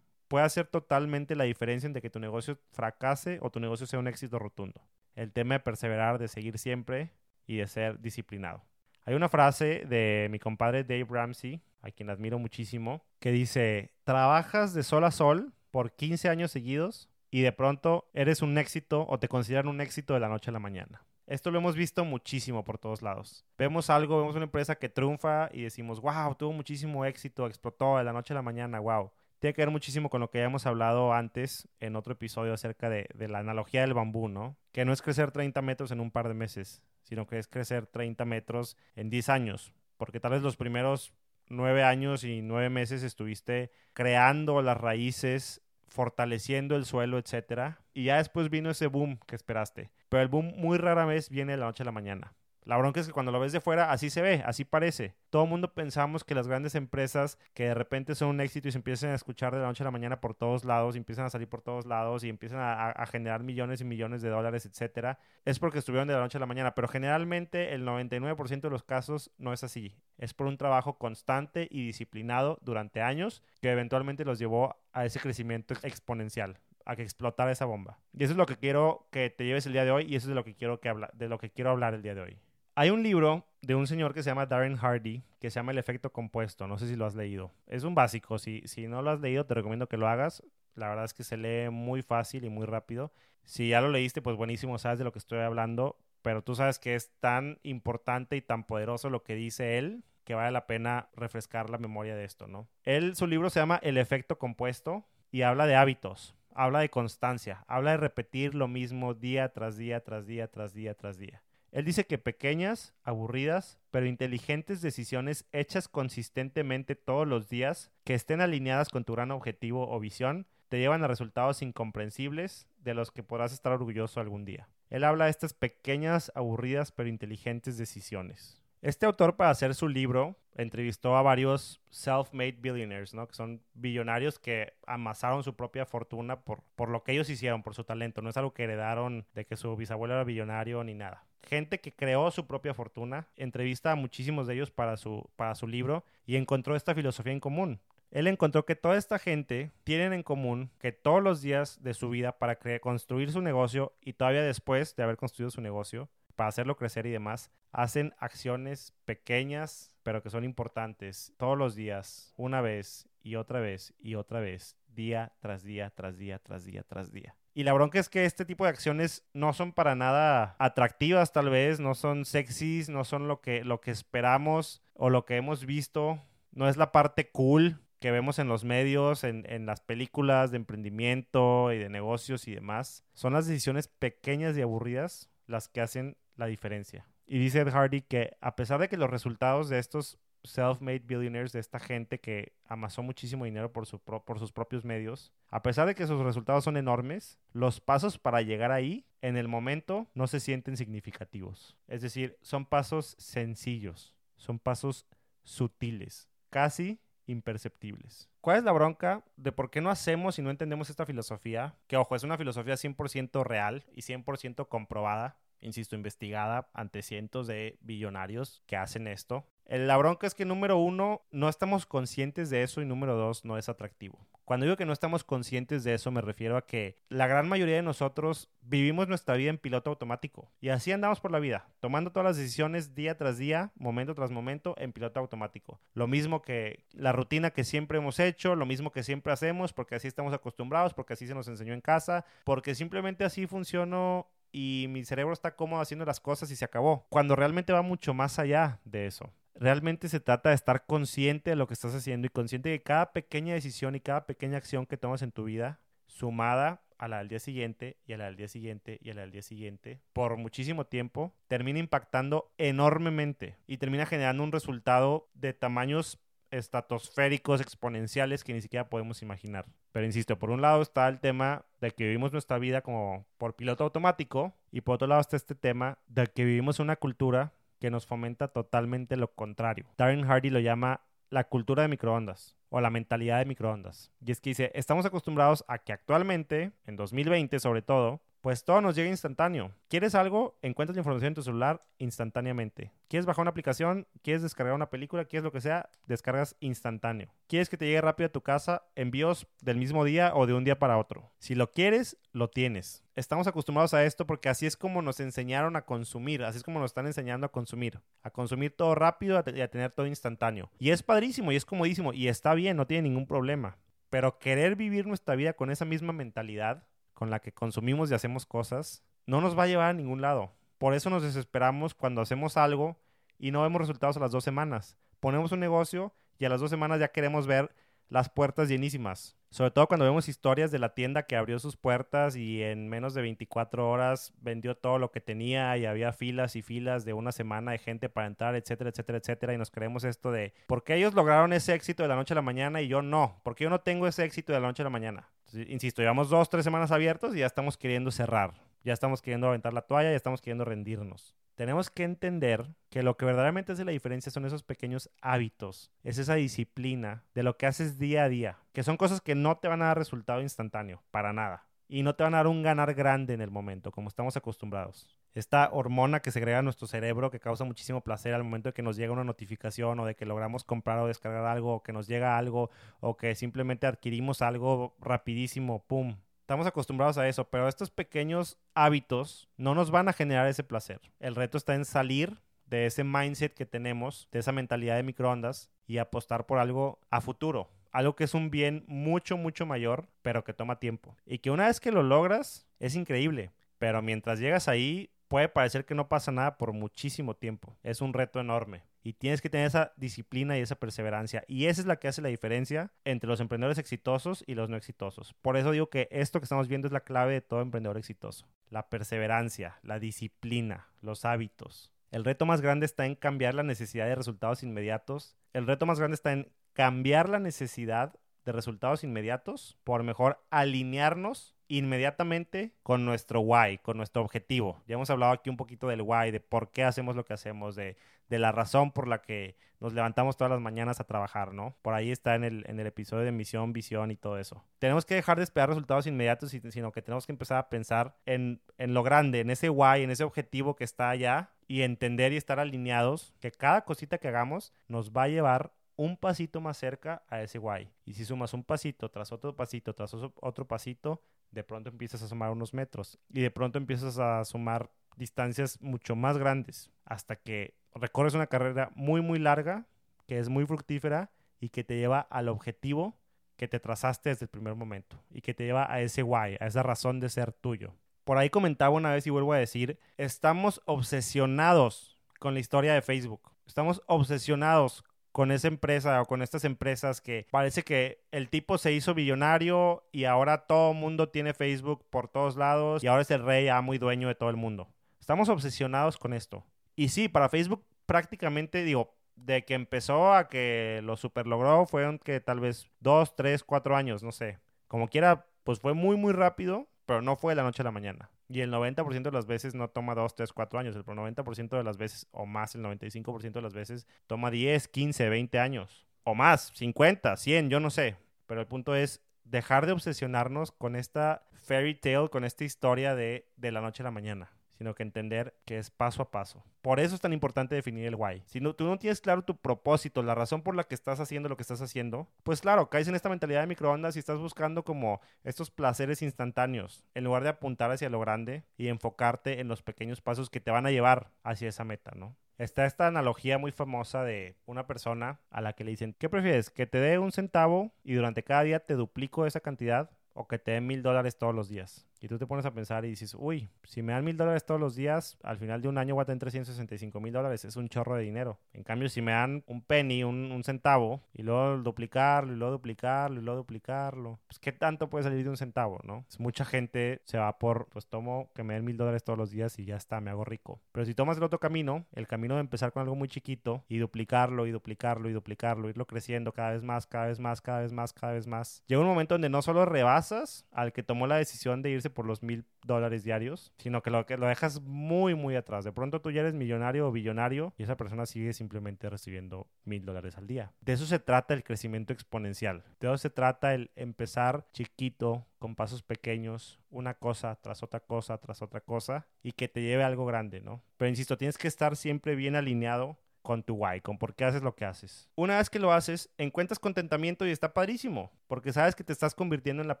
Puede 0.28 0.44
hacer 0.44 0.68
totalmente 0.68 1.34
la 1.34 1.44
diferencia 1.44 1.88
entre 1.88 2.02
que 2.02 2.10
tu 2.10 2.20
negocio 2.20 2.60
fracase 2.70 3.40
o 3.42 3.50
tu 3.50 3.58
negocio 3.58 3.86
sea 3.86 3.98
un 3.98 4.06
éxito 4.06 4.38
rotundo. 4.38 4.80
El 5.16 5.32
tema 5.32 5.54
de 5.54 5.60
perseverar, 5.60 6.18
de 6.18 6.28
seguir 6.28 6.56
siempre 6.56 7.10
y 7.50 7.56
de 7.56 7.66
ser 7.66 8.00
disciplinado. 8.00 8.62
Hay 9.04 9.14
una 9.14 9.28
frase 9.28 9.84
de 9.88 10.28
mi 10.30 10.38
compadre 10.38 10.84
Dave 10.84 11.06
Ramsey, 11.10 11.60
a 11.82 11.90
quien 11.90 12.08
admiro 12.08 12.38
muchísimo, 12.38 13.02
que 13.18 13.32
dice, 13.32 13.90
trabajas 14.04 14.72
de 14.72 14.84
sol 14.84 15.02
a 15.02 15.10
sol 15.10 15.52
por 15.72 15.96
15 15.96 16.28
años 16.28 16.52
seguidos 16.52 17.08
y 17.28 17.40
de 17.40 17.50
pronto 17.50 18.08
eres 18.14 18.40
un 18.42 18.56
éxito 18.56 19.04
o 19.08 19.18
te 19.18 19.26
consideran 19.26 19.66
un 19.66 19.80
éxito 19.80 20.14
de 20.14 20.20
la 20.20 20.28
noche 20.28 20.50
a 20.50 20.52
la 20.52 20.60
mañana. 20.60 21.04
Esto 21.26 21.50
lo 21.50 21.58
hemos 21.58 21.74
visto 21.74 22.04
muchísimo 22.04 22.64
por 22.64 22.78
todos 22.78 23.02
lados. 23.02 23.44
Vemos 23.58 23.90
algo, 23.90 24.18
vemos 24.18 24.36
una 24.36 24.44
empresa 24.44 24.76
que 24.76 24.88
triunfa 24.88 25.48
y 25.52 25.62
decimos, 25.62 26.00
wow, 26.00 26.36
tuvo 26.36 26.52
muchísimo 26.52 27.04
éxito, 27.04 27.48
explotó 27.48 27.98
de 27.98 28.04
la 28.04 28.12
noche 28.12 28.32
a 28.32 28.36
la 28.36 28.42
mañana, 28.42 28.78
wow. 28.78 29.10
Tiene 29.40 29.54
que 29.54 29.62
ver 29.62 29.70
muchísimo 29.70 30.10
con 30.10 30.20
lo 30.20 30.30
que 30.30 30.38
ya 30.38 30.44
hemos 30.44 30.66
hablado 30.66 31.14
antes 31.14 31.66
en 31.80 31.96
otro 31.96 32.12
episodio 32.12 32.52
acerca 32.52 32.90
de, 32.90 33.08
la 33.26 33.38
analogía 33.38 33.80
del 33.80 33.94
bambú, 33.94 34.28
¿no? 34.28 34.58
Que 34.70 34.84
no 34.84 34.92
es 34.92 35.00
crecer 35.00 35.30
30 35.32 35.62
metros 35.62 35.90
en 35.90 36.00
un 36.00 36.10
par 36.10 36.28
de 36.28 36.34
meses, 36.34 36.82
sino 37.04 37.26
que 37.26 37.38
es 37.38 37.48
crecer 37.48 37.86
30 37.86 38.26
metros 38.26 38.76
en 38.96 39.08
10 39.08 39.30
años, 39.30 39.72
porque 39.96 40.20
tal 40.20 40.32
vez 40.32 40.42
los 40.42 40.58
primeros 40.58 41.14
9 41.48 41.82
años 41.82 42.22
y 42.22 42.42
9 42.42 42.68
meses 42.68 43.02
estuviste 43.02 43.72
creando 43.94 44.60
las 44.60 44.76
raíces, 44.76 45.62
fortaleciendo 45.88 46.76
el 46.76 46.84
suelo, 46.84 47.16
etcétera, 47.16 47.80
y 47.94 48.04
ya 48.04 48.18
después 48.18 48.50
vino 48.50 48.68
ese 48.68 48.88
boom 48.88 49.18
que 49.26 49.36
esperaste. 49.36 49.90
Pero 50.10 50.22
el 50.22 50.28
boom 50.28 50.52
muy 50.58 50.76
rara 50.76 51.06
vez 51.06 51.30
viene 51.30 51.52
de 51.52 51.58
la 51.58 51.66
noche 51.66 51.82
a 51.82 51.86
la 51.86 51.92
mañana. 51.92 52.34
La 52.64 52.76
bronca 52.76 53.00
es 53.00 53.06
que 53.06 53.12
cuando 53.12 53.32
lo 53.32 53.40
ves 53.40 53.52
de 53.52 53.60
fuera, 53.60 53.90
así 53.90 54.10
se 54.10 54.20
ve, 54.20 54.42
así 54.44 54.64
parece. 54.64 55.14
Todo 55.30 55.44
el 55.44 55.48
mundo 55.48 55.72
pensamos 55.72 56.24
que 56.24 56.34
las 56.34 56.46
grandes 56.46 56.74
empresas 56.74 57.38
que 57.54 57.64
de 57.64 57.74
repente 57.74 58.14
son 58.14 58.28
un 58.28 58.40
éxito 58.40 58.68
y 58.68 58.72
se 58.72 58.78
empiezan 58.78 59.10
a 59.10 59.14
escuchar 59.14 59.54
de 59.54 59.60
la 59.60 59.66
noche 59.66 59.82
a 59.82 59.86
la 59.86 59.90
mañana 59.90 60.20
por 60.20 60.34
todos 60.34 60.64
lados, 60.64 60.94
y 60.94 60.98
empiezan 60.98 61.24
a 61.24 61.30
salir 61.30 61.48
por 61.48 61.62
todos 61.62 61.86
lados 61.86 62.22
y 62.22 62.28
empiezan 62.28 62.60
a, 62.60 63.06
generar 63.06 63.42
millones 63.42 63.80
y 63.80 63.84
millones 63.84 64.20
de 64.22 64.28
dólares, 64.28 64.66
etcétera, 64.66 65.18
es 65.44 65.58
porque 65.58 65.78
estuvieron 65.78 66.06
de 66.06 66.14
la 66.14 66.20
noche 66.20 66.36
a 66.36 66.40
la 66.40 66.46
mañana. 66.46 66.74
Pero 66.74 66.88
generalmente 66.88 67.74
el 67.74 67.86
99% 67.86 68.60
de 68.60 68.70
los 68.70 68.82
casos 68.82 69.30
no 69.38 69.52
es 69.52 69.64
así. 69.64 69.96
Es 70.18 70.34
por 70.34 70.46
un 70.46 70.58
trabajo 70.58 70.98
constante 70.98 71.66
y 71.70 71.86
disciplinado 71.86 72.58
durante 72.60 73.00
años 73.00 73.42
que 73.62 73.72
eventualmente 73.72 74.24
los 74.24 74.38
llevó 74.38 74.76
a 74.92 75.06
ese 75.06 75.18
crecimiento 75.18 75.74
exponencial 75.82 76.58
a 76.84 76.96
que 76.96 77.02
explotara 77.02 77.52
esa 77.52 77.66
bomba. 77.66 77.98
Y 78.12 78.24
eso 78.24 78.32
es 78.32 78.36
lo 78.36 78.46
que 78.46 78.56
quiero 78.56 79.06
que 79.10 79.30
te 79.30 79.44
lleves 79.44 79.66
el 79.66 79.72
día 79.72 79.84
de 79.84 79.90
hoy 79.90 80.06
y 80.08 80.16
eso 80.16 80.26
es 80.26 80.28
de 80.30 80.34
lo 80.34 80.44
que 80.44 80.54
quiero 80.54 80.80
que 80.80 80.88
habla, 80.88 81.10
de 81.14 81.28
lo 81.28 81.38
que 81.38 81.50
quiero 81.50 81.70
hablar 81.70 81.94
el 81.94 82.02
día 82.02 82.14
de 82.14 82.22
hoy. 82.22 82.38
Hay 82.80 82.88
un 82.88 83.02
libro 83.02 83.46
de 83.60 83.74
un 83.74 83.86
señor 83.86 84.14
que 84.14 84.22
se 84.22 84.30
llama 84.30 84.46
Darren 84.46 84.78
Hardy, 84.78 85.22
que 85.38 85.50
se 85.50 85.56
llama 85.56 85.72
El 85.72 85.76
efecto 85.76 86.14
compuesto. 86.14 86.66
No 86.66 86.78
sé 86.78 86.88
si 86.88 86.96
lo 86.96 87.04
has 87.04 87.14
leído. 87.14 87.52
Es 87.66 87.84
un 87.84 87.94
básico. 87.94 88.38
Si, 88.38 88.62
si 88.64 88.88
no 88.88 89.02
lo 89.02 89.10
has 89.10 89.20
leído, 89.20 89.44
te 89.44 89.52
recomiendo 89.52 89.86
que 89.86 89.98
lo 89.98 90.08
hagas. 90.08 90.42
La 90.76 90.88
verdad 90.88 91.04
es 91.04 91.12
que 91.12 91.22
se 91.22 91.36
lee 91.36 91.68
muy 91.68 92.00
fácil 92.00 92.42
y 92.42 92.48
muy 92.48 92.64
rápido. 92.64 93.12
Si 93.44 93.68
ya 93.68 93.82
lo 93.82 93.90
leíste, 93.90 94.22
pues 94.22 94.34
buenísimo, 94.34 94.78
sabes 94.78 94.98
de 94.98 95.04
lo 95.04 95.12
que 95.12 95.18
estoy 95.18 95.40
hablando, 95.40 95.98
pero 96.22 96.42
tú 96.42 96.54
sabes 96.54 96.78
que 96.78 96.94
es 96.94 97.12
tan 97.20 97.58
importante 97.64 98.34
y 98.36 98.40
tan 98.40 98.64
poderoso 98.64 99.10
lo 99.10 99.24
que 99.24 99.34
dice 99.34 99.76
él 99.76 100.02
que 100.24 100.34
vale 100.34 100.50
la 100.50 100.66
pena 100.66 101.10
refrescar 101.12 101.68
la 101.68 101.76
memoria 101.76 102.16
de 102.16 102.24
esto, 102.24 102.46
¿no? 102.46 102.66
Él, 102.84 103.14
su 103.14 103.26
libro 103.26 103.50
se 103.50 103.60
llama 103.60 103.78
El 103.82 103.98
efecto 103.98 104.38
compuesto 104.38 105.06
y 105.30 105.42
habla 105.42 105.66
de 105.66 105.76
hábitos, 105.76 106.34
habla 106.54 106.80
de 106.80 106.88
constancia, 106.88 107.62
habla 107.68 107.90
de 107.90 107.96
repetir 107.98 108.54
lo 108.54 108.68
mismo 108.68 109.12
día 109.12 109.50
tras 109.52 109.76
día, 109.76 110.02
tras 110.02 110.26
día, 110.26 110.48
tras 110.48 110.72
día, 110.72 110.94
tras 110.94 111.18
día. 111.18 111.42
Él 111.72 111.84
dice 111.84 112.04
que 112.04 112.18
pequeñas, 112.18 112.94
aburridas, 113.04 113.78
pero 113.90 114.06
inteligentes 114.06 114.80
decisiones 114.82 115.44
hechas 115.52 115.88
consistentemente 115.88 116.96
todos 116.96 117.28
los 117.28 117.48
días, 117.48 117.92
que 118.04 118.14
estén 118.14 118.40
alineadas 118.40 118.88
con 118.88 119.04
tu 119.04 119.12
gran 119.12 119.30
objetivo 119.30 119.88
o 119.88 120.00
visión, 120.00 120.46
te 120.68 120.78
llevan 120.78 121.04
a 121.04 121.08
resultados 121.08 121.62
incomprensibles 121.62 122.66
de 122.78 122.94
los 122.94 123.10
que 123.10 123.22
podrás 123.22 123.52
estar 123.52 123.72
orgulloso 123.72 124.20
algún 124.20 124.44
día. 124.44 124.68
Él 124.88 125.04
habla 125.04 125.26
de 125.26 125.30
estas 125.30 125.54
pequeñas, 125.54 126.32
aburridas, 126.34 126.90
pero 126.90 127.08
inteligentes 127.08 127.78
decisiones. 127.78 128.59
Este 128.82 129.04
autor, 129.04 129.36
para 129.36 129.50
hacer 129.50 129.74
su 129.74 129.88
libro, 129.88 130.36
entrevistó 130.54 131.16
a 131.16 131.22
varios 131.22 131.82
self-made 131.90 132.56
billionaires, 132.60 133.12
¿no? 133.12 133.28
Que 133.28 133.34
son 133.34 133.62
billonarios 133.74 134.38
que 134.38 134.72
amasaron 134.86 135.42
su 135.42 135.54
propia 135.54 135.84
fortuna 135.84 136.40
por, 136.40 136.62
por 136.76 136.88
lo 136.88 137.02
que 137.02 137.12
ellos 137.12 137.28
hicieron, 137.28 137.62
por 137.62 137.74
su 137.74 137.84
talento. 137.84 138.22
No 138.22 138.30
es 138.30 138.36
algo 138.38 138.54
que 138.54 138.64
heredaron 138.64 139.26
de 139.34 139.44
que 139.44 139.56
su 139.56 139.76
bisabuelo 139.76 140.14
era 140.14 140.24
billonario 140.24 140.82
ni 140.82 140.94
nada. 140.94 141.24
Gente 141.42 141.80
que 141.80 141.94
creó 141.94 142.30
su 142.30 142.46
propia 142.46 142.72
fortuna, 142.72 143.28
entrevista 143.36 143.92
a 143.92 143.96
muchísimos 143.96 144.46
de 144.46 144.54
ellos 144.54 144.70
para 144.70 144.96
su, 144.96 145.28
para 145.36 145.54
su 145.54 145.66
libro 145.66 146.04
y 146.24 146.36
encontró 146.36 146.74
esta 146.74 146.94
filosofía 146.94 147.32
en 147.32 147.40
común. 147.40 147.80
Él 148.10 148.26
encontró 148.26 148.66
que 148.66 148.76
toda 148.76 148.96
esta 148.96 149.18
gente 149.18 149.70
tienen 149.84 150.12
en 150.12 150.22
común 150.22 150.70
que 150.78 150.90
todos 150.90 151.22
los 151.22 151.42
días 151.42 151.82
de 151.82 151.94
su 151.94 152.10
vida 152.10 152.38
para 152.38 152.58
construir 152.80 153.30
su 153.30 153.40
negocio 153.40 153.92
y 154.00 154.14
todavía 154.14 154.42
después 154.42 154.96
de 154.96 155.04
haber 155.04 155.16
construido 155.16 155.50
su 155.50 155.60
negocio, 155.60 156.08
para 156.36 156.48
hacerlo 156.48 156.76
crecer 156.76 157.06
y 157.06 157.10
demás, 157.10 157.50
hacen 157.72 158.14
acciones 158.18 158.94
pequeñas, 159.04 159.94
pero 160.02 160.22
que 160.22 160.30
son 160.30 160.44
importantes 160.44 161.32
todos 161.36 161.56
los 161.56 161.74
días, 161.74 162.32
una 162.36 162.60
vez 162.60 163.08
y 163.22 163.36
otra 163.36 163.60
vez 163.60 163.94
y 163.98 164.14
otra 164.14 164.40
vez, 164.40 164.76
día 164.88 165.32
tras 165.40 165.62
día, 165.62 165.90
tras 165.90 166.16
día, 166.18 166.38
tras 166.38 166.64
día, 166.64 166.82
tras 166.82 167.12
día. 167.12 167.36
Y 167.52 167.64
la 167.64 167.72
bronca 167.72 167.98
es 167.98 168.08
que 168.08 168.24
este 168.24 168.44
tipo 168.44 168.64
de 168.64 168.70
acciones 168.70 169.24
no 169.34 169.52
son 169.52 169.72
para 169.72 169.94
nada 169.94 170.56
atractivas 170.58 171.32
tal 171.32 171.50
vez, 171.50 171.80
no 171.80 171.94
son 171.94 172.24
sexys, 172.24 172.88
no 172.88 173.04
son 173.04 173.28
lo 173.28 173.40
que, 173.40 173.64
lo 173.64 173.80
que 173.80 173.90
esperamos 173.90 174.82
o 174.94 175.10
lo 175.10 175.24
que 175.24 175.36
hemos 175.36 175.66
visto, 175.66 176.22
no 176.52 176.68
es 176.68 176.76
la 176.76 176.92
parte 176.92 177.30
cool 177.30 177.80
que 177.98 178.10
vemos 178.10 178.38
en 178.38 178.48
los 178.48 178.64
medios, 178.64 179.24
en, 179.24 179.44
en, 179.48 179.66
las 179.66 179.80
películas 179.80 180.50
de 180.50 180.56
emprendimiento 180.56 181.70
y 181.72 181.78
de 181.78 181.90
negocios 181.90 182.48
y 182.48 182.54
demás. 182.54 183.04
Son 183.12 183.34
las 183.34 183.46
decisiones 183.46 183.88
pequeñas 183.88 184.56
y 184.56 184.62
aburridas 184.62 185.28
las 185.50 185.68
que 185.68 185.80
hacen 185.80 186.16
la 186.36 186.46
diferencia. 186.46 187.06
Y 187.26 187.38
dice 187.38 187.60
Ed 187.60 187.70
Hardy 187.70 188.02
que 188.02 188.36
a 188.40 188.56
pesar 188.56 188.80
de 188.80 188.88
que 188.88 188.96
los 188.96 189.10
resultados 189.10 189.68
de 189.68 189.78
estos 189.78 190.18
self-made 190.42 191.06
billionaires, 191.06 191.52
de 191.52 191.60
esta 191.60 191.78
gente 191.78 192.18
que 192.18 192.54
amasó 192.64 193.02
muchísimo 193.02 193.44
dinero 193.44 193.72
por, 193.72 193.86
su 193.86 194.00
por 194.00 194.38
sus 194.38 194.52
propios 194.52 194.84
medios, 194.84 195.32
a 195.50 195.62
pesar 195.62 195.86
de 195.86 195.94
que 195.94 196.06
sus 196.06 196.20
resultados 196.22 196.64
son 196.64 196.76
enormes, 196.76 197.38
los 197.52 197.80
pasos 197.80 198.18
para 198.18 198.42
llegar 198.42 198.72
ahí 198.72 199.06
en 199.20 199.36
el 199.36 199.48
momento 199.48 200.08
no 200.14 200.26
se 200.26 200.40
sienten 200.40 200.76
significativos. 200.76 201.76
Es 201.88 202.02
decir, 202.02 202.38
son 202.40 202.64
pasos 202.64 203.16
sencillos, 203.18 204.16
son 204.36 204.58
pasos 204.58 205.06
sutiles, 205.44 206.28
casi 206.48 207.00
imperceptibles. 207.30 208.28
¿Cuál 208.40 208.58
es 208.58 208.64
la 208.64 208.72
bronca 208.72 209.24
de 209.36 209.52
por 209.52 209.70
qué 209.70 209.80
no 209.80 209.90
hacemos 209.90 210.38
y 210.38 210.42
no 210.42 210.50
entendemos 210.50 210.90
esta 210.90 211.06
filosofía? 211.06 211.76
Que, 211.86 211.96
ojo, 211.96 212.16
es 212.16 212.22
una 212.22 212.38
filosofía 212.38 212.74
100% 212.74 213.44
real 213.44 213.84
y 213.94 214.02
100% 214.02 214.68
comprobada 214.68 215.38
insisto, 215.60 215.96
investigada 215.96 216.70
ante 216.72 217.02
cientos 217.02 217.46
de 217.46 217.78
billonarios 217.80 218.62
que 218.66 218.76
hacen 218.76 219.06
esto. 219.06 219.46
La 219.66 219.96
bronca 219.96 220.26
es 220.26 220.34
que 220.34 220.44
número 220.44 220.78
uno, 220.78 221.22
no 221.30 221.48
estamos 221.48 221.86
conscientes 221.86 222.50
de 222.50 222.62
eso 222.62 222.82
y 222.82 222.86
número 222.86 223.16
dos, 223.16 223.44
no 223.44 223.56
es 223.56 223.68
atractivo. 223.68 224.26
Cuando 224.50 224.66
digo 224.66 224.76
que 224.76 224.84
no 224.84 224.92
estamos 224.92 225.22
conscientes 225.22 225.84
de 225.84 225.94
eso, 225.94 226.10
me 226.10 226.20
refiero 226.20 226.56
a 226.56 226.66
que 226.66 226.96
la 227.08 227.28
gran 227.28 227.48
mayoría 227.48 227.76
de 227.76 227.82
nosotros 227.82 228.50
vivimos 228.62 229.06
nuestra 229.06 229.36
vida 229.36 229.48
en 229.48 229.58
piloto 229.58 229.90
automático. 229.90 230.50
Y 230.60 230.70
así 230.70 230.90
andamos 230.90 231.20
por 231.20 231.30
la 231.30 231.38
vida, 231.38 231.68
tomando 231.78 232.10
todas 232.10 232.24
las 232.24 232.36
decisiones 232.36 232.96
día 232.96 233.16
tras 233.16 233.38
día, 233.38 233.70
momento 233.76 234.12
tras 234.16 234.32
momento, 234.32 234.74
en 234.78 234.92
piloto 234.92 235.20
automático. 235.20 235.78
Lo 235.94 236.08
mismo 236.08 236.42
que 236.42 236.82
la 236.90 237.12
rutina 237.12 237.50
que 237.52 237.62
siempre 237.62 237.98
hemos 237.98 238.18
hecho, 238.18 238.56
lo 238.56 238.66
mismo 238.66 238.90
que 238.90 239.04
siempre 239.04 239.32
hacemos, 239.32 239.72
porque 239.72 239.94
así 239.94 240.08
estamos 240.08 240.34
acostumbrados, 240.34 240.94
porque 240.94 241.12
así 241.12 241.28
se 241.28 241.34
nos 241.36 241.46
enseñó 241.46 241.72
en 241.72 241.80
casa, 241.80 242.24
porque 242.42 242.74
simplemente 242.74 243.22
así 243.22 243.46
funcionó 243.46 244.26
y 244.50 244.86
mi 244.88 245.04
cerebro 245.04 245.32
está 245.32 245.54
cómodo 245.54 245.80
haciendo 245.80 246.04
las 246.04 246.18
cosas 246.18 246.50
y 246.50 246.56
se 246.56 246.64
acabó. 246.64 247.06
Cuando 247.08 247.36
realmente 247.36 247.72
va 247.72 247.82
mucho 247.82 248.14
más 248.14 248.40
allá 248.40 248.80
de 248.84 249.06
eso. 249.06 249.32
Realmente 249.54 250.08
se 250.08 250.20
trata 250.20 250.50
de 250.50 250.54
estar 250.54 250.86
consciente 250.86 251.50
de 251.50 251.56
lo 251.56 251.66
que 251.66 251.74
estás 251.74 251.94
haciendo 251.94 252.26
y 252.26 252.30
consciente 252.30 252.68
de 252.68 252.78
que 252.78 252.84
cada 252.84 253.12
pequeña 253.12 253.54
decisión 253.54 253.94
y 253.94 254.00
cada 254.00 254.26
pequeña 254.26 254.56
acción 254.56 254.86
que 254.86 254.96
tomas 254.96 255.22
en 255.22 255.32
tu 255.32 255.44
vida, 255.44 255.80
sumada 256.06 256.82
a 256.98 257.08
la 257.08 257.18
del 257.18 257.28
día 257.28 257.40
siguiente 257.40 257.96
y 258.06 258.12
a 258.12 258.18
la 258.18 258.26
del 258.26 258.36
día 258.36 258.48
siguiente 258.48 258.98
y 259.02 259.10
a 259.10 259.14
la 259.14 259.22
del 259.22 259.30
día 259.30 259.42
siguiente, 259.42 260.02
por 260.12 260.36
muchísimo 260.36 260.84
tiempo, 260.84 261.34
termina 261.48 261.78
impactando 261.78 262.52
enormemente 262.58 263.56
y 263.66 263.78
termina 263.78 264.04
generando 264.04 264.42
un 264.42 264.52
resultado 264.52 265.28
de 265.34 265.54
tamaños 265.54 266.20
estratosféricos, 266.50 267.60
exponenciales 267.60 268.44
que 268.44 268.52
ni 268.52 268.60
siquiera 268.60 268.88
podemos 268.88 269.22
imaginar. 269.22 269.66
Pero 269.92 270.06
insisto, 270.06 270.38
por 270.38 270.50
un 270.50 270.60
lado 270.60 270.82
está 270.82 271.08
el 271.08 271.20
tema 271.20 271.64
de 271.80 271.90
que 271.90 272.04
vivimos 272.04 272.32
nuestra 272.32 272.58
vida 272.58 272.82
como 272.82 273.26
por 273.38 273.56
piloto 273.56 273.84
automático 273.84 274.54
y 274.70 274.82
por 274.82 274.96
otro 274.96 275.08
lado 275.08 275.20
está 275.20 275.36
este 275.36 275.54
tema 275.54 275.98
de 276.06 276.26
que 276.26 276.44
vivimos 276.44 276.80
una 276.80 276.96
cultura 276.96 277.54
que 277.80 277.90
nos 277.90 278.06
fomenta 278.06 278.48
totalmente 278.48 279.16
lo 279.16 279.34
contrario. 279.34 279.86
Darren 279.96 280.24
Hardy 280.24 280.50
lo 280.50 280.60
llama 280.60 281.00
la 281.30 281.44
cultura 281.44 281.82
de 281.82 281.88
microondas 281.88 282.56
o 282.68 282.80
la 282.80 282.90
mentalidad 282.90 283.38
de 283.38 283.46
microondas. 283.46 284.12
Y 284.24 284.30
es 284.30 284.40
que 284.40 284.50
dice, 284.50 284.70
estamos 284.74 285.06
acostumbrados 285.06 285.64
a 285.66 285.78
que 285.78 285.92
actualmente, 285.92 286.72
en 286.86 286.96
2020 286.96 287.58
sobre 287.58 287.82
todo, 287.82 288.20
pues 288.40 288.64
todo 288.64 288.80
nos 288.80 288.96
llega 288.96 289.10
instantáneo. 289.10 289.72
¿Quieres 289.88 290.14
algo? 290.14 290.58
Encuentras 290.62 290.96
la 290.96 291.00
información 291.00 291.28
en 291.28 291.34
tu 291.34 291.42
celular 291.42 291.84
instantáneamente. 291.98 292.92
¿Quieres 293.08 293.26
bajar 293.26 293.42
una 293.42 293.50
aplicación? 293.50 294.06
¿Quieres 294.22 294.42
descargar 294.42 294.74
una 294.74 294.88
película? 294.88 295.26
¿Quieres 295.26 295.44
lo 295.44 295.52
que 295.52 295.60
sea? 295.60 295.90
Descargas 296.06 296.56
instantáneo. 296.60 297.34
¿Quieres 297.48 297.68
que 297.68 297.76
te 297.76 297.86
llegue 297.86 298.00
rápido 298.00 298.28
a 298.28 298.32
tu 298.32 298.42
casa? 298.42 298.82
Envíos 298.94 299.46
del 299.60 299.76
mismo 299.76 300.04
día 300.04 300.32
o 300.34 300.46
de 300.46 300.54
un 300.54 300.64
día 300.64 300.78
para 300.78 300.98
otro. 300.98 301.30
Si 301.38 301.54
lo 301.54 301.70
quieres, 301.70 302.16
lo 302.32 302.48
tienes. 302.48 303.04
Estamos 303.14 303.46
acostumbrados 303.46 303.92
a 303.92 304.04
esto 304.04 304.26
porque 304.26 304.48
así 304.48 304.64
es 304.66 304.76
como 304.76 305.02
nos 305.02 305.20
enseñaron 305.20 305.76
a 305.76 305.84
consumir, 305.84 306.42
así 306.42 306.58
es 306.58 306.64
como 306.64 306.80
nos 306.80 306.92
están 306.92 307.06
enseñando 307.06 307.46
a 307.46 307.52
consumir, 307.52 308.00
a 308.22 308.30
consumir 308.30 308.74
todo 308.74 308.94
rápido 308.94 309.42
y 309.54 309.60
a 309.60 309.68
tener 309.70 309.92
todo 309.92 310.06
instantáneo. 310.06 310.70
Y 310.78 310.90
es 310.90 311.02
padrísimo 311.02 311.52
y 311.52 311.56
es 311.56 311.66
comodísimo 311.66 312.14
y 312.14 312.28
está 312.28 312.54
bien, 312.54 312.76
no 312.76 312.86
tiene 312.86 313.08
ningún 313.08 313.26
problema. 313.26 313.76
Pero 314.08 314.38
querer 314.38 314.74
vivir 314.74 315.06
nuestra 315.06 315.36
vida 315.36 315.52
con 315.52 315.70
esa 315.70 315.84
misma 315.84 316.12
mentalidad 316.12 316.84
con 317.20 317.28
la 317.28 317.40
que 317.40 317.52
consumimos 317.52 318.10
y 318.10 318.14
hacemos 318.14 318.46
cosas, 318.46 319.04
no 319.26 319.42
nos 319.42 319.56
va 319.56 319.64
a 319.64 319.66
llevar 319.66 319.90
a 319.90 319.92
ningún 319.92 320.22
lado. 320.22 320.54
Por 320.78 320.94
eso 320.94 321.10
nos 321.10 321.22
desesperamos 321.22 321.92
cuando 321.92 322.22
hacemos 322.22 322.56
algo 322.56 322.96
y 323.38 323.50
no 323.50 323.60
vemos 323.60 323.82
resultados 323.82 324.16
a 324.16 324.20
las 324.20 324.32
dos 324.32 324.42
semanas. 324.42 324.96
Ponemos 325.20 325.52
un 325.52 325.60
negocio 325.60 326.14
y 326.38 326.46
a 326.46 326.48
las 326.48 326.62
dos 326.62 326.70
semanas 326.70 326.98
ya 326.98 327.08
queremos 327.08 327.46
ver 327.46 327.74
las 328.10 328.28
puertas 328.28 328.68
llenísimas. 328.68 329.36
Sobre 329.50 329.72
todo 329.72 329.88
cuando 329.88 330.04
vemos 330.04 330.28
historias 330.28 330.70
de 330.70 330.78
la 330.78 330.94
tienda 330.94 331.24
que 331.24 331.34
abrió 331.34 331.58
sus 331.58 331.76
puertas 331.76 332.36
y 332.36 332.62
en 332.62 332.88
menos 332.88 333.14
de 333.14 333.22
24 333.22 333.90
horas 333.90 334.32
vendió 334.40 334.76
todo 334.76 334.98
lo 334.98 335.10
que 335.10 335.20
tenía 335.20 335.76
y 335.76 335.86
había 335.86 336.12
filas 336.12 336.54
y 336.54 336.62
filas 336.62 337.04
de 337.04 337.14
una 337.14 337.32
semana 337.32 337.72
de 337.72 337.78
gente 337.78 338.08
para 338.08 338.28
entrar, 338.28 338.54
etcétera, 338.54 338.90
etcétera, 338.90 339.18
etcétera. 339.18 339.54
Y 339.54 339.58
nos 339.58 339.72
creemos 339.72 340.04
esto 340.04 340.30
de, 340.30 340.54
¿por 340.68 340.84
qué 340.84 340.96
ellos 340.96 341.14
lograron 341.14 341.52
ese 341.52 341.74
éxito 341.74 342.04
de 342.04 342.08
la 342.08 342.16
noche 342.16 342.34
a 342.34 342.36
la 342.36 342.42
mañana 342.42 342.80
y 342.80 342.86
yo 342.86 343.02
no? 343.02 343.40
¿Por 343.42 343.56
qué 343.56 343.64
yo 343.64 343.70
no 343.70 343.80
tengo 343.80 344.06
ese 344.06 344.24
éxito 344.24 344.52
de 344.52 344.60
la 344.60 344.68
noche 344.68 344.82
a 344.82 344.84
la 344.84 344.90
mañana? 344.90 345.28
insisto, 345.52 346.00
llevamos 346.00 346.30
dos, 346.30 346.48
tres 346.48 346.62
semanas 346.62 346.92
abiertos 346.92 347.34
y 347.34 347.40
ya 347.40 347.46
estamos 347.46 347.76
queriendo 347.76 348.12
cerrar. 348.12 348.69
Ya 348.82 348.94
estamos 348.94 349.20
queriendo 349.20 349.48
aventar 349.48 349.74
la 349.74 349.82
toalla, 349.82 350.10
ya 350.10 350.16
estamos 350.16 350.40
queriendo 350.40 350.64
rendirnos. 350.64 351.36
Tenemos 351.54 351.90
que 351.90 352.04
entender 352.04 352.74
que 352.88 353.02
lo 353.02 353.18
que 353.18 353.26
verdaderamente 353.26 353.72
hace 353.72 353.84
la 353.84 353.92
diferencia 353.92 354.32
son 354.32 354.46
esos 354.46 354.62
pequeños 354.62 355.10
hábitos, 355.20 355.92
es 356.02 356.16
esa 356.16 356.34
disciplina 356.34 357.24
de 357.34 357.42
lo 357.42 357.58
que 357.58 357.66
haces 357.66 357.98
día 357.98 358.24
a 358.24 358.28
día, 358.30 358.58
que 358.72 358.82
son 358.82 358.96
cosas 358.96 359.20
que 359.20 359.34
no 359.34 359.58
te 359.58 359.68
van 359.68 359.82
a 359.82 359.86
dar 359.86 359.98
resultado 359.98 360.40
instantáneo, 360.40 361.02
para 361.10 361.34
nada. 361.34 361.66
Y 361.86 362.02
no 362.02 362.14
te 362.14 362.22
van 362.22 362.32
a 362.32 362.38
dar 362.38 362.46
un 362.46 362.62
ganar 362.62 362.94
grande 362.94 363.34
en 363.34 363.42
el 363.42 363.50
momento, 363.50 363.90
como 363.90 364.08
estamos 364.08 364.38
acostumbrados. 364.38 365.06
Esta 365.34 365.68
hormona 365.70 366.20
que 366.20 366.30
segrega 366.30 366.62
nuestro 366.62 366.86
cerebro, 366.86 367.30
que 367.30 367.40
causa 367.40 367.64
muchísimo 367.64 368.00
placer 368.00 368.32
al 368.32 368.44
momento 368.44 368.70
de 368.70 368.72
que 368.72 368.82
nos 368.82 368.96
llega 368.96 369.12
una 369.12 369.24
notificación 369.24 370.00
o 370.00 370.06
de 370.06 370.14
que 370.14 370.24
logramos 370.24 370.64
comprar 370.64 370.98
o 371.00 371.08
descargar 371.08 371.44
algo, 371.44 371.74
o 371.74 371.82
que 371.82 371.92
nos 371.92 372.08
llega 372.08 372.38
algo, 372.38 372.70
o 373.00 373.18
que 373.18 373.34
simplemente 373.34 373.86
adquirimos 373.86 374.40
algo 374.40 374.96
rapidísimo, 375.00 375.84
¡pum! 375.84 376.16
Estamos 376.50 376.66
acostumbrados 376.66 377.16
a 377.16 377.28
eso, 377.28 377.44
pero 377.44 377.68
estos 377.68 377.92
pequeños 377.92 378.58
hábitos 378.74 379.48
no 379.56 379.76
nos 379.76 379.92
van 379.92 380.08
a 380.08 380.12
generar 380.12 380.48
ese 380.48 380.64
placer. 380.64 381.00
El 381.20 381.36
reto 381.36 381.56
está 381.56 381.76
en 381.76 381.84
salir 381.84 382.42
de 382.66 382.86
ese 382.86 383.04
mindset 383.04 383.54
que 383.54 383.66
tenemos, 383.66 384.26
de 384.32 384.40
esa 384.40 384.50
mentalidad 384.50 384.96
de 384.96 385.04
microondas 385.04 385.70
y 385.86 385.98
apostar 385.98 386.46
por 386.46 386.58
algo 386.58 386.98
a 387.08 387.20
futuro, 387.20 387.70
algo 387.92 388.16
que 388.16 388.24
es 388.24 388.34
un 388.34 388.50
bien 388.50 388.82
mucho, 388.88 389.36
mucho 389.36 389.64
mayor, 389.64 390.08
pero 390.22 390.42
que 390.42 390.52
toma 390.52 390.80
tiempo. 390.80 391.16
Y 391.24 391.38
que 391.38 391.52
una 391.52 391.68
vez 391.68 391.78
que 391.78 391.92
lo 391.92 392.02
logras, 392.02 392.66
es 392.80 392.96
increíble. 392.96 393.52
Pero 393.78 394.02
mientras 394.02 394.40
llegas 394.40 394.66
ahí, 394.66 395.08
puede 395.28 395.48
parecer 395.48 395.84
que 395.84 395.94
no 395.94 396.08
pasa 396.08 396.32
nada 396.32 396.58
por 396.58 396.72
muchísimo 396.72 397.36
tiempo. 397.36 397.76
Es 397.84 398.00
un 398.00 398.12
reto 398.12 398.40
enorme. 398.40 398.82
Y 399.02 399.14
tienes 399.14 399.40
que 399.40 399.48
tener 399.48 399.66
esa 399.66 399.92
disciplina 399.96 400.58
y 400.58 400.60
esa 400.60 400.76
perseverancia. 400.76 401.44
Y 401.48 401.66
esa 401.66 401.80
es 401.80 401.86
la 401.86 401.96
que 401.96 402.08
hace 402.08 402.20
la 402.20 402.28
diferencia 402.28 402.92
entre 403.04 403.28
los 403.28 403.40
emprendedores 403.40 403.78
exitosos 403.78 404.44
y 404.46 404.54
los 404.54 404.68
no 404.68 404.76
exitosos. 404.76 405.34
Por 405.40 405.56
eso 405.56 405.70
digo 405.70 405.88
que 405.88 406.08
esto 406.10 406.40
que 406.40 406.44
estamos 406.44 406.68
viendo 406.68 406.86
es 406.86 406.92
la 406.92 407.00
clave 407.00 407.32
de 407.32 407.40
todo 407.40 407.62
emprendedor 407.62 407.96
exitoso. 407.96 408.46
La 408.68 408.88
perseverancia, 408.88 409.78
la 409.82 409.98
disciplina, 409.98 410.88
los 411.00 411.24
hábitos. 411.24 411.92
El 412.10 412.24
reto 412.24 412.44
más 412.44 412.60
grande 412.60 412.86
está 412.86 413.06
en 413.06 413.14
cambiar 413.14 413.54
la 413.54 413.62
necesidad 413.62 414.06
de 414.06 414.16
resultados 414.16 414.62
inmediatos. 414.62 415.36
El 415.52 415.66
reto 415.66 415.86
más 415.86 415.98
grande 415.98 416.16
está 416.16 416.32
en 416.32 416.52
cambiar 416.72 417.28
la 417.28 417.38
necesidad 417.38 418.14
de 418.44 418.52
resultados 418.52 419.04
inmediatos 419.04 419.76
por 419.84 420.02
mejor 420.02 420.42
alinearnos 420.50 421.56
inmediatamente 421.70 422.72
con 422.82 423.04
nuestro 423.04 423.40
why, 423.40 423.78
con 423.78 423.96
nuestro 423.96 424.22
objetivo. 424.22 424.82
Ya 424.88 424.96
hemos 424.96 425.08
hablado 425.08 425.32
aquí 425.32 425.50
un 425.50 425.56
poquito 425.56 425.86
del 425.86 426.02
why, 426.02 426.32
de 426.32 426.40
por 426.40 426.72
qué 426.72 426.82
hacemos 426.82 427.14
lo 427.14 427.24
que 427.24 427.32
hacemos, 427.32 427.76
de, 427.76 427.96
la 428.28 428.50
razón 428.50 428.90
por 428.90 429.06
la 429.06 429.22
que 429.22 429.56
nos 429.78 429.92
levantamos 429.92 430.36
todas 430.36 430.50
las 430.50 430.60
mañanas 430.60 431.00
a 431.00 431.04
trabajar, 431.04 431.52
¿no? 431.52 431.76
Por 431.82 431.94
ahí 431.94 432.10
está 432.10 432.34
en 432.34 432.44
el, 432.44 432.64
en 432.68 432.80
el 432.80 432.86
episodio 432.86 433.24
de 433.24 433.32
misión, 433.32 433.72
visión 433.72 434.10
y 434.10 434.16
todo 434.16 434.38
eso. 434.38 434.64
Tenemos 434.78 435.04
que 435.04 435.14
dejar 435.14 435.38
de 435.38 435.44
esperar 435.44 435.68
resultados 435.68 436.06
inmediatos, 436.06 436.50
sino 436.50 436.92
que 436.92 437.02
tenemos 437.02 437.26
que 437.26 437.32
empezar 437.32 437.58
a 437.58 437.68
pensar 437.68 438.16
en, 438.26 438.60
en 438.78 438.92
lo 438.92 439.02
grande, 439.02 439.40
en 439.40 439.50
ese 439.50 439.70
why, 439.70 440.02
en 440.02 440.10
ese 440.10 440.24
objetivo 440.24 440.74
que 440.74 440.84
está 440.84 441.10
allá 441.10 441.50
y 441.68 441.82
entender 441.82 442.32
y 442.32 442.36
estar 442.36 442.58
alineados 442.58 443.32
que 443.40 443.52
cada 443.52 443.84
cosita 443.84 444.18
que 444.18 444.26
hagamos 444.26 444.72
nos 444.88 445.12
va 445.12 445.24
a 445.24 445.28
llevar 445.28 445.72
un 445.96 446.16
pasito 446.16 446.60
más 446.60 446.76
cerca 446.76 447.22
a 447.28 447.42
ese 447.42 447.58
guay. 447.58 447.90
Y 448.04 448.14
si 448.14 448.24
sumas 448.24 448.54
un 448.54 448.64
pasito 448.64 449.10
tras 449.10 449.32
otro 449.32 449.54
pasito 449.54 449.94
tras 449.94 450.14
otro 450.14 450.66
pasito, 450.66 451.22
de 451.50 451.64
pronto 451.64 451.90
empiezas 451.90 452.22
a 452.22 452.28
sumar 452.28 452.50
unos 452.50 452.74
metros 452.74 453.18
y 453.28 453.40
de 453.40 453.50
pronto 453.50 453.78
empiezas 453.78 454.18
a 454.18 454.44
sumar 454.44 454.90
distancias 455.16 455.80
mucho 455.80 456.16
más 456.16 456.38
grandes 456.38 456.90
hasta 457.04 457.36
que 457.36 457.74
recorres 457.94 458.34
una 458.34 458.46
carrera 458.46 458.90
muy 458.94 459.20
muy 459.20 459.38
larga 459.38 459.86
que 460.26 460.38
es 460.38 460.48
muy 460.48 460.64
fructífera 460.64 461.32
y 461.58 461.70
que 461.70 461.82
te 461.82 461.96
lleva 461.96 462.20
al 462.20 462.48
objetivo 462.48 463.18
que 463.56 463.68
te 463.68 463.78
trazaste 463.78 464.30
desde 464.30 464.46
el 464.46 464.48
primer 464.48 464.74
momento 464.74 465.22
y 465.28 465.42
que 465.42 465.52
te 465.52 465.64
lleva 465.64 465.92
a 465.92 466.00
ese 466.00 466.22
guay, 466.22 466.56
a 466.60 466.66
esa 466.66 466.82
razón 466.82 467.20
de 467.20 467.28
ser 467.28 467.52
tuyo. 467.52 467.94
Por 468.24 468.38
ahí 468.38 468.48
comentaba 468.48 468.94
una 468.94 469.12
vez 469.12 469.26
y 469.26 469.30
vuelvo 469.30 469.52
a 469.52 469.58
decir, 469.58 469.98
estamos 470.16 470.80
obsesionados 470.86 472.18
con 472.38 472.54
la 472.54 472.60
historia 472.60 472.94
de 472.94 473.02
Facebook. 473.02 473.52
Estamos 473.66 474.02
obsesionados 474.06 475.04
con 475.32 475.52
esa 475.52 475.68
empresa 475.68 476.20
o 476.22 476.26
con 476.26 476.42
estas 476.42 476.64
empresas 476.64 477.20
que 477.20 477.46
parece 477.50 477.82
que 477.82 478.24
el 478.32 478.48
tipo 478.48 478.78
se 478.78 478.92
hizo 478.92 479.14
billonario 479.14 480.08
y 480.12 480.24
ahora 480.24 480.66
todo 480.66 480.92
el 480.92 480.98
mundo 480.98 481.28
tiene 481.28 481.54
Facebook 481.54 482.04
por 482.10 482.28
todos 482.28 482.56
lados 482.56 483.02
y 483.04 483.06
ahora 483.06 483.22
es 483.22 483.30
el 483.30 483.44
rey 483.44 483.68
amo 483.68 483.94
y 483.94 483.98
dueño 483.98 484.28
de 484.28 484.34
todo 484.34 484.50
el 484.50 484.56
mundo. 484.56 484.88
Estamos 485.20 485.48
obsesionados 485.48 486.16
con 486.18 486.32
esto. 486.32 486.66
Y 486.96 487.10
sí, 487.10 487.28
para 487.28 487.48
Facebook 487.48 487.84
prácticamente 488.06 488.82
digo, 488.82 489.14
de 489.36 489.64
que 489.64 489.74
empezó 489.74 490.34
a 490.34 490.48
que 490.48 491.00
lo 491.04 491.16
super 491.16 491.46
logró 491.46 491.86
fueron 491.86 492.18
que 492.18 492.40
tal 492.40 492.60
vez 492.60 492.90
dos, 492.98 493.34
tres, 493.36 493.64
cuatro 493.64 493.96
años, 493.96 494.22
no 494.22 494.32
sé. 494.32 494.58
Como 494.88 495.08
quiera, 495.08 495.46
pues 495.64 495.78
fue 495.78 495.94
muy, 495.94 496.16
muy 496.16 496.32
rápido, 496.32 496.88
pero 497.06 497.22
no 497.22 497.36
fue 497.36 497.52
de 497.52 497.56
la 497.56 497.62
noche 497.62 497.82
a 497.82 497.84
la 497.84 497.90
mañana. 497.92 498.30
Y 498.52 498.62
el 498.62 498.72
90% 498.72 499.22
de 499.22 499.30
las 499.30 499.46
veces 499.46 499.76
no 499.76 499.88
toma 499.88 500.16
2, 500.16 500.34
3, 500.34 500.52
4 500.52 500.80
años. 500.80 500.96
El 500.96 501.04
90% 501.04 501.68
de 501.68 501.84
las 501.84 501.96
veces, 501.96 502.26
o 502.32 502.46
más, 502.46 502.74
el 502.74 502.82
95% 502.82 503.52
de 503.52 503.62
las 503.62 503.72
veces, 503.72 504.08
toma 504.26 504.50
10, 504.50 504.88
15, 504.88 505.28
20 505.28 505.60
años. 505.60 506.08
O 506.24 506.34
más, 506.34 506.72
50, 506.74 507.36
100, 507.36 507.70
yo 507.70 507.78
no 507.78 507.90
sé. 507.90 508.16
Pero 508.46 508.60
el 508.60 508.66
punto 508.66 508.96
es 508.96 509.22
dejar 509.44 509.86
de 509.86 509.92
obsesionarnos 509.92 510.72
con 510.72 510.96
esta 510.96 511.46
fairy 511.52 511.94
tale, 511.94 512.28
con 512.28 512.44
esta 512.44 512.64
historia 512.64 513.14
de, 513.14 513.46
de 513.56 513.70
la 513.70 513.80
noche 513.80 514.02
a 514.02 514.04
la 514.04 514.10
mañana 514.10 514.50
sino 514.80 514.94
que 514.94 515.02
entender 515.02 515.52
que 515.66 515.76
es 515.76 515.90
paso 515.90 516.22
a 516.22 516.30
paso. 516.30 516.64
Por 516.80 517.00
eso 517.00 517.14
es 517.14 517.20
tan 517.20 517.34
importante 517.34 517.74
definir 517.74 518.06
el 518.06 518.14
why. 518.14 518.42
Si 518.46 518.60
no, 518.60 518.74
tú 518.74 518.86
no 518.86 518.98
tienes 518.98 519.20
claro 519.20 519.42
tu 519.42 519.58
propósito, 519.58 520.22
la 520.22 520.34
razón 520.34 520.62
por 520.62 520.74
la 520.74 520.84
que 520.84 520.94
estás 520.94 521.20
haciendo 521.20 521.50
lo 521.50 521.58
que 521.58 521.64
estás 521.64 521.82
haciendo, 521.82 522.28
pues 522.44 522.62
claro, 522.62 522.88
caes 522.88 523.06
en 523.06 523.14
esta 523.14 523.28
mentalidad 523.28 523.60
de 523.60 523.66
microondas 523.66 524.16
y 524.16 524.20
estás 524.20 524.38
buscando 524.38 524.82
como 524.82 525.20
estos 525.44 525.70
placeres 525.70 526.22
instantáneos, 526.22 527.04
en 527.14 527.24
lugar 527.24 527.42
de 527.42 527.50
apuntar 527.50 527.90
hacia 527.90 528.08
lo 528.08 528.20
grande 528.20 528.64
y 528.78 528.88
enfocarte 528.88 529.60
en 529.60 529.68
los 529.68 529.82
pequeños 529.82 530.22
pasos 530.22 530.48
que 530.48 530.60
te 530.60 530.70
van 530.70 530.86
a 530.86 530.90
llevar 530.90 531.30
hacia 531.42 531.68
esa 531.68 531.84
meta, 531.84 532.12
¿no? 532.16 532.34
Está 532.56 532.86
esta 532.86 533.06
analogía 533.06 533.58
muy 533.58 533.72
famosa 533.72 534.24
de 534.24 534.56
una 534.64 534.86
persona 534.86 535.40
a 535.50 535.60
la 535.60 535.74
que 535.74 535.84
le 535.84 535.90
dicen, 535.90 536.16
¿qué 536.18 536.30
prefieres? 536.30 536.70
¿Que 536.70 536.86
te 536.86 537.00
dé 537.00 537.18
un 537.18 537.32
centavo 537.32 537.92
y 538.02 538.14
durante 538.14 538.44
cada 538.44 538.62
día 538.62 538.80
te 538.80 538.94
duplico 538.94 539.44
esa 539.44 539.60
cantidad? 539.60 540.08
¿O 540.32 540.48
que 540.48 540.58
te 540.58 540.70
dé 540.70 540.80
mil 540.80 541.02
dólares 541.02 541.36
todos 541.36 541.54
los 541.54 541.68
días? 541.68 542.06
Y 542.20 542.28
tú 542.28 542.38
te 542.38 542.46
pones 542.46 542.66
a 542.66 542.72
pensar 542.72 543.04
y 543.04 543.08
dices, 543.08 543.34
uy, 543.38 543.70
si 543.84 544.02
me 544.02 544.12
dan 544.12 544.24
mil 544.24 544.36
dólares 544.36 544.66
todos 544.66 544.80
los 544.80 544.94
días, 544.94 545.38
al 545.42 545.56
final 545.56 545.80
de 545.80 545.88
un 545.88 545.96
año 545.96 546.14
voy 546.14 546.22
a 546.22 546.26
tener 546.26 546.38
365 546.38 547.18
mil 547.18 547.32
dólares. 547.32 547.64
Es 547.64 547.76
un 547.76 547.88
chorro 547.88 548.16
de 548.16 548.22
dinero. 548.22 548.58
En 548.74 548.82
cambio, 548.82 549.08
si 549.08 549.22
me 549.22 549.32
dan 549.32 549.64
un 549.66 549.80
penny, 549.80 550.22
un, 550.22 550.60
centavo, 550.64 551.22
y 551.32 551.42
luego 551.42 551.78
duplicarlo, 551.78 552.52
y 552.52 552.56
luego 552.56 552.72
duplicarlo, 552.72 553.40
y 553.40 553.44
luego 553.44 553.58
duplicarlo, 553.58 554.38
pues 554.46 554.58
qué 554.58 554.72
tanto 554.72 555.08
puede 555.08 555.24
salir 555.24 555.42
de 555.42 555.50
un 555.50 555.56
centavo, 555.56 555.98
¿no? 556.04 556.24
Pues, 556.26 556.38
mucha 556.38 556.66
gente 556.66 557.22
se 557.24 557.38
va 557.38 557.58
por, 557.58 557.86
pues 557.86 558.06
tomo 558.06 558.50
que 558.54 558.62
me 558.62 558.74
den 558.74 558.84
mil 558.84 558.98
dólares 558.98 559.24
todos 559.24 559.38
los 559.38 559.50
días 559.50 559.78
y 559.78 559.86
ya 559.86 559.96
está, 559.96 560.20
me 560.20 560.30
hago 560.30 560.44
rico. 560.44 560.80
Pero 560.92 561.06
si 561.06 561.14
tomas 561.14 561.38
el 561.38 561.42
otro 561.44 561.58
camino, 561.58 562.04
el 562.12 562.26
camino 562.26 562.56
de 562.56 562.60
empezar 562.60 562.92
con 562.92 563.00
algo 563.02 563.14
muy 563.14 563.28
chiquito 563.28 563.84
y 563.88 563.96
duplicarlo, 563.96 564.66
y 564.66 564.70
duplicarlo, 564.70 565.30
y 565.30 565.32
duplicarlo, 565.32 565.88
irlo 565.88 566.06
creciendo 566.06 566.52
cada 566.52 566.72
vez 566.72 566.82
más, 566.82 567.06
cada 567.06 567.28
vez 567.28 567.40
más, 567.40 567.62
cada 567.62 567.80
vez 567.80 567.92
más, 567.92 568.12
cada 568.12 568.34
vez 568.34 568.46
más, 568.46 568.82
llega 568.86 569.00
un 569.00 569.08
momento 569.08 569.34
donde 569.34 569.48
no 569.48 569.62
solo 569.62 569.86
rebasas 569.86 570.66
al 570.70 570.92
que 570.92 571.02
tomó 571.02 571.26
la 571.26 571.36
decisión 571.36 571.80
de 571.80 571.90
irse 571.90 572.09
por 572.10 572.26
los 572.26 572.42
mil 572.42 572.64
dólares 572.84 573.24
diarios, 573.24 573.72
sino 573.78 574.02
que 574.02 574.10
lo, 574.10 574.26
que 574.26 574.36
lo 574.36 574.46
dejas 574.46 574.80
muy, 574.82 575.34
muy 575.34 575.56
atrás. 575.56 575.84
De 575.84 575.92
pronto 575.92 576.20
tú 576.20 576.30
ya 576.30 576.40
eres 576.40 576.54
millonario 576.54 577.08
o 577.08 577.12
billonario 577.12 577.72
y 577.78 577.84
esa 577.84 577.96
persona 577.96 578.26
sigue 578.26 578.52
simplemente 578.52 579.08
recibiendo 579.08 579.68
mil 579.84 580.04
dólares 580.04 580.36
al 580.36 580.46
día. 580.46 580.72
De 580.80 580.92
eso 580.92 581.06
se 581.06 581.18
trata 581.18 581.54
el 581.54 581.64
crecimiento 581.64 582.12
exponencial. 582.12 582.84
De 583.00 583.08
eso 583.08 583.18
se 583.18 583.30
trata 583.30 583.74
el 583.74 583.90
empezar 583.96 584.66
chiquito, 584.72 585.46
con 585.60 585.76
pasos 585.76 586.02
pequeños, 586.02 586.80
una 586.88 587.14
cosa 587.14 587.54
tras 587.56 587.82
otra 587.82 588.00
cosa, 588.00 588.38
tras 588.38 588.62
otra 588.62 588.80
cosa, 588.80 589.26
y 589.42 589.52
que 589.52 589.68
te 589.68 589.82
lleve 589.82 590.02
a 590.02 590.06
algo 590.06 590.24
grande, 590.24 590.62
¿no? 590.62 590.82
Pero 590.96 591.10
insisto, 591.10 591.36
tienes 591.36 591.58
que 591.58 591.68
estar 591.68 591.96
siempre 591.96 592.34
bien 592.34 592.56
alineado 592.56 593.18
con 593.42 593.62
tu 593.62 593.74
why, 593.74 594.00
con 594.00 594.18
por 594.18 594.34
qué 594.34 594.44
haces 594.44 594.62
lo 594.62 594.74
que 594.74 594.84
haces. 594.84 595.28
Una 595.34 595.58
vez 595.58 595.70
que 595.70 595.78
lo 595.78 595.92
haces, 595.92 596.30
encuentras 596.38 596.78
contentamiento 596.78 597.46
y 597.46 597.50
está 597.50 597.72
padrísimo, 597.72 598.30
porque 598.46 598.72
sabes 598.72 598.94
que 598.94 599.04
te 599.04 599.12
estás 599.12 599.34
convirtiendo 599.34 599.82
en 599.82 599.88
la 599.88 600.00